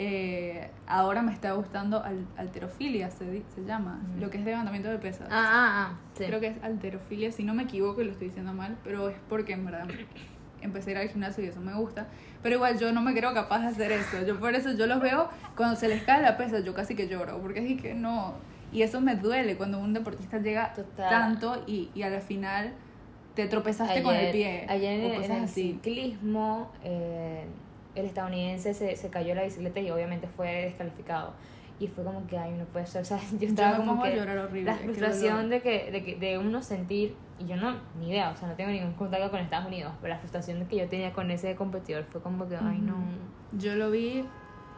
Eh, 0.00 0.70
ahora 0.86 1.22
me 1.22 1.32
está 1.32 1.52
gustando 1.52 2.02
al- 2.04 2.24
alterofilia, 2.36 3.10
se, 3.10 3.42
se 3.54 3.64
llama, 3.64 4.00
Mm. 4.16 4.20
lo 4.20 4.30
que 4.30 4.38
es 4.38 4.44
levantamiento 4.44 4.88
de 4.88 4.98
pesas. 4.98 5.26
Ah, 5.30 5.42
ah, 5.44 5.88
ah. 5.90 5.98
Sí. 6.16 6.24
Creo 6.24 6.38
que 6.40 6.46
es 6.48 6.62
alterofilia, 6.62 7.32
si 7.32 7.42
no 7.42 7.52
me 7.52 7.64
equivoco 7.64 8.00
y 8.00 8.04
lo 8.04 8.12
estoy 8.12 8.28
diciendo 8.28 8.52
mal, 8.54 8.76
pero 8.84 9.08
es 9.08 9.16
porque 9.28 9.54
en 9.54 9.64
verdad 9.64 9.88
empecé 10.62 10.90
a 10.90 10.92
ir 10.92 10.98
al 10.98 11.08
gimnasio 11.08 11.44
y 11.44 11.48
eso 11.48 11.60
me 11.60 11.74
gusta. 11.74 12.06
Pero 12.42 12.56
igual 12.56 12.78
yo 12.78 12.92
no 12.92 13.00
me 13.02 13.14
creo 13.14 13.32
capaz 13.34 13.60
de 13.60 13.66
hacer 13.68 13.92
eso. 13.92 14.24
Yo 14.26 14.38
por 14.38 14.54
eso 14.54 14.72
yo 14.72 14.86
los 14.86 15.00
veo 15.00 15.28
cuando 15.56 15.76
se 15.76 15.88
les 15.88 16.02
cae 16.02 16.22
la 16.22 16.36
pesa, 16.36 16.60
yo 16.60 16.74
casi 16.74 16.94
que 16.94 17.08
lloro, 17.08 17.40
porque 17.40 17.72
es 17.74 17.80
que 17.82 17.94
no. 17.94 18.34
Y 18.72 18.82
eso 18.82 19.00
me 19.00 19.16
duele 19.16 19.56
cuando 19.56 19.78
un 19.78 19.94
deportista 19.94 20.38
llega 20.38 20.72
Total. 20.74 21.08
tanto 21.08 21.62
y, 21.66 21.90
y 21.94 22.02
a 22.02 22.10
la 22.10 22.20
final 22.20 22.72
te 23.34 23.46
tropezaste 23.46 24.02
con 24.02 24.14
el 24.14 24.30
pie. 24.32 24.66
Ayer 24.68 25.00
o 25.00 25.04
en, 25.06 25.12
en 25.12 25.20
cosas 25.22 25.36
el 25.38 25.44
así. 25.44 25.62
ciclismo, 25.72 26.70
eh, 26.84 27.44
el 27.94 28.06
estadounidense 28.06 28.74
se, 28.74 28.94
se 28.96 29.08
cayó 29.08 29.34
la 29.34 29.44
bicicleta 29.44 29.80
y 29.80 29.90
obviamente 29.90 30.28
fue 30.36 30.64
descalificado. 30.66 31.32
Y 31.80 31.86
fue 31.88 32.02
como 32.04 32.26
que, 32.26 32.36
ay, 32.36 32.52
no 32.52 32.64
puede 32.64 32.86
ser. 32.86 33.02
O 33.02 33.04
sea, 33.04 33.18
yo 33.32 33.38
Yo 33.38 33.46
estaba 33.48 33.78
me 33.78 33.86
como 33.86 34.02
que 34.02 34.16
llorar 34.16 34.38
horrible. 34.38 34.64
la 34.72 34.76
frustración 34.76 35.48
de 35.48 35.60
que, 35.62 35.90
de 35.92 36.04
que 36.04 36.16
de 36.16 36.38
uno 36.38 36.62
sentir, 36.62 37.14
y 37.38 37.46
yo 37.46 37.56
no, 37.56 37.76
ni 38.00 38.10
idea, 38.10 38.30
o 38.30 38.36
sea, 38.36 38.48
no 38.48 38.54
tengo 38.54 38.70
ningún 38.70 38.94
contacto 38.94 39.30
con 39.30 39.40
Estados 39.40 39.66
Unidos, 39.68 39.92
pero 40.00 40.12
la 40.14 40.18
frustración 40.18 40.66
que 40.66 40.76
yo 40.76 40.88
tenía 40.88 41.12
con 41.12 41.30
ese 41.30 41.54
competidor 41.54 42.04
fue 42.04 42.20
como 42.20 42.48
que, 42.48 42.56
ay, 42.56 42.78
no. 42.78 42.96
Yo 43.52 43.76
lo 43.76 43.90
vi, 43.92 44.24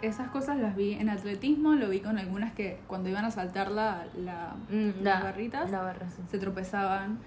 esas 0.03 0.29
cosas 0.29 0.59
las 0.59 0.77
vi 0.77 0.93
en 0.93 1.09
atletismo, 1.09 1.73
lo 1.73 1.89
vi 1.89 2.01
con 2.01 2.19
algunas 2.19 2.53
que 2.53 2.79
cuando 2.87 3.09
iban 3.09 3.25
a 3.25 3.31
saltar 3.31 3.71
la, 3.71 4.07
la, 4.17 4.55
Mm, 4.71 5.03
las 5.03 5.19
la- 5.19 5.21
barritas 5.23 5.71
La 5.71 5.81
barra, 5.83 6.09
sí. 6.11 6.23
se 6.31 6.39
tropezaban. 6.39 7.19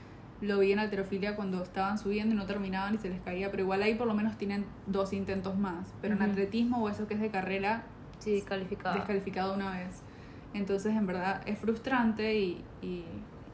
Lo 0.42 0.60
vi 0.60 0.72
en 0.74 0.80
alterofilia 0.80 1.36
cuando 1.38 1.64
estaban 1.64 1.98
subiendo 1.98 2.36
y 2.36 2.38
no 2.38 2.46
terminaban 2.46 2.94
y 2.96 2.98
se 2.98 3.10
les 3.10 3.22
caía, 3.22 3.50
pero 3.50 3.64
igual 3.64 3.82
ahí 3.82 3.96
por 3.96 4.08
lo 4.08 4.14
menos 4.14 4.38
tienen 4.38 4.66
dos 4.88 5.14
intentos 5.14 5.58
más. 5.58 5.94
Pero 6.02 6.16
en 6.16 6.22
atletismo 6.22 6.84
o 6.84 6.90
eso 6.90 7.08
que 7.08 7.14
es 7.14 7.22
de 7.22 7.30
carrera, 7.30 7.84
Sí, 8.24 8.42
calificado. 8.42 8.96
descalificado 8.96 9.54
una 9.54 9.72
vez. 9.72 10.02
Entonces, 10.54 10.96
en 10.96 11.06
verdad, 11.06 11.42
es 11.46 11.60
frustrante 11.60 12.36
y, 12.36 12.64
y, 12.82 13.06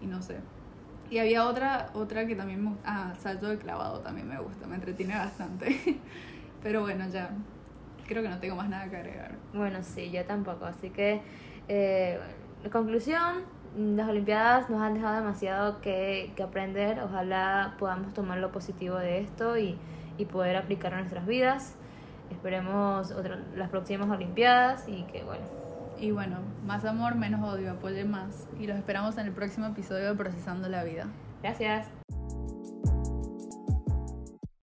y 0.01 0.05
no 0.05 0.21
sé. 0.21 0.37
Y 1.09 1.17
había 1.17 1.47
otra, 1.47 1.89
otra 1.93 2.27
que 2.27 2.35
también 2.35 2.63
me 2.63 2.69
gusta. 2.71 2.83
Ah, 2.85 3.13
salto 3.17 3.47
de 3.47 3.57
clavado 3.57 3.99
también 4.01 4.27
me 4.27 4.39
gusta, 4.39 4.67
me 4.67 4.75
entretiene 4.75 5.15
bastante. 5.15 5.79
Pero 6.63 6.81
bueno, 6.81 7.07
ya. 7.09 7.31
Creo 8.07 8.21
que 8.21 8.29
no 8.29 8.39
tengo 8.39 8.55
más 8.55 8.69
nada 8.69 8.89
que 8.89 8.97
agregar. 8.97 9.31
Bueno, 9.53 9.79
sí, 9.81 10.11
yo 10.11 10.23
tampoco. 10.25 10.65
Así 10.65 10.89
que, 10.89 11.21
eh, 11.67 12.19
conclusión, 12.71 13.43
las 13.77 14.09
Olimpiadas 14.09 14.69
nos 14.69 14.81
han 14.81 14.95
dejado 14.95 15.15
demasiado 15.15 15.81
que, 15.81 16.31
que 16.35 16.43
aprender. 16.43 16.99
Ojalá 16.99 17.75
podamos 17.79 18.13
tomar 18.13 18.39
lo 18.39 18.51
positivo 18.51 18.97
de 18.97 19.19
esto 19.19 19.57
y, 19.57 19.77
y 20.17 20.25
poder 20.25 20.57
aplicarlo 20.57 20.97
a 20.97 21.01
nuestras 21.01 21.25
vidas. 21.25 21.75
Esperemos 22.31 23.11
otra- 23.11 23.39
las 23.55 23.69
próximas 23.69 24.09
Olimpiadas 24.09 24.87
y 24.87 25.03
que, 25.03 25.23
bueno, 25.23 25.43
Y 25.99 26.11
bueno, 26.11 26.37
más 26.65 26.85
amor, 26.85 27.15
menos 27.15 27.41
odio, 27.43 27.71
apoye 27.71 28.05
más. 28.05 28.47
Y 28.57 28.67
los 28.67 28.77
esperamos 28.77 29.17
en 29.17 29.25
el 29.27 29.33
próximo 29.33 29.65
episodio 29.67 30.05
de 30.11 30.15
Procesando 30.15 30.69
la 30.69 30.85
Vida. 30.85 31.07
gracias. 31.43 31.87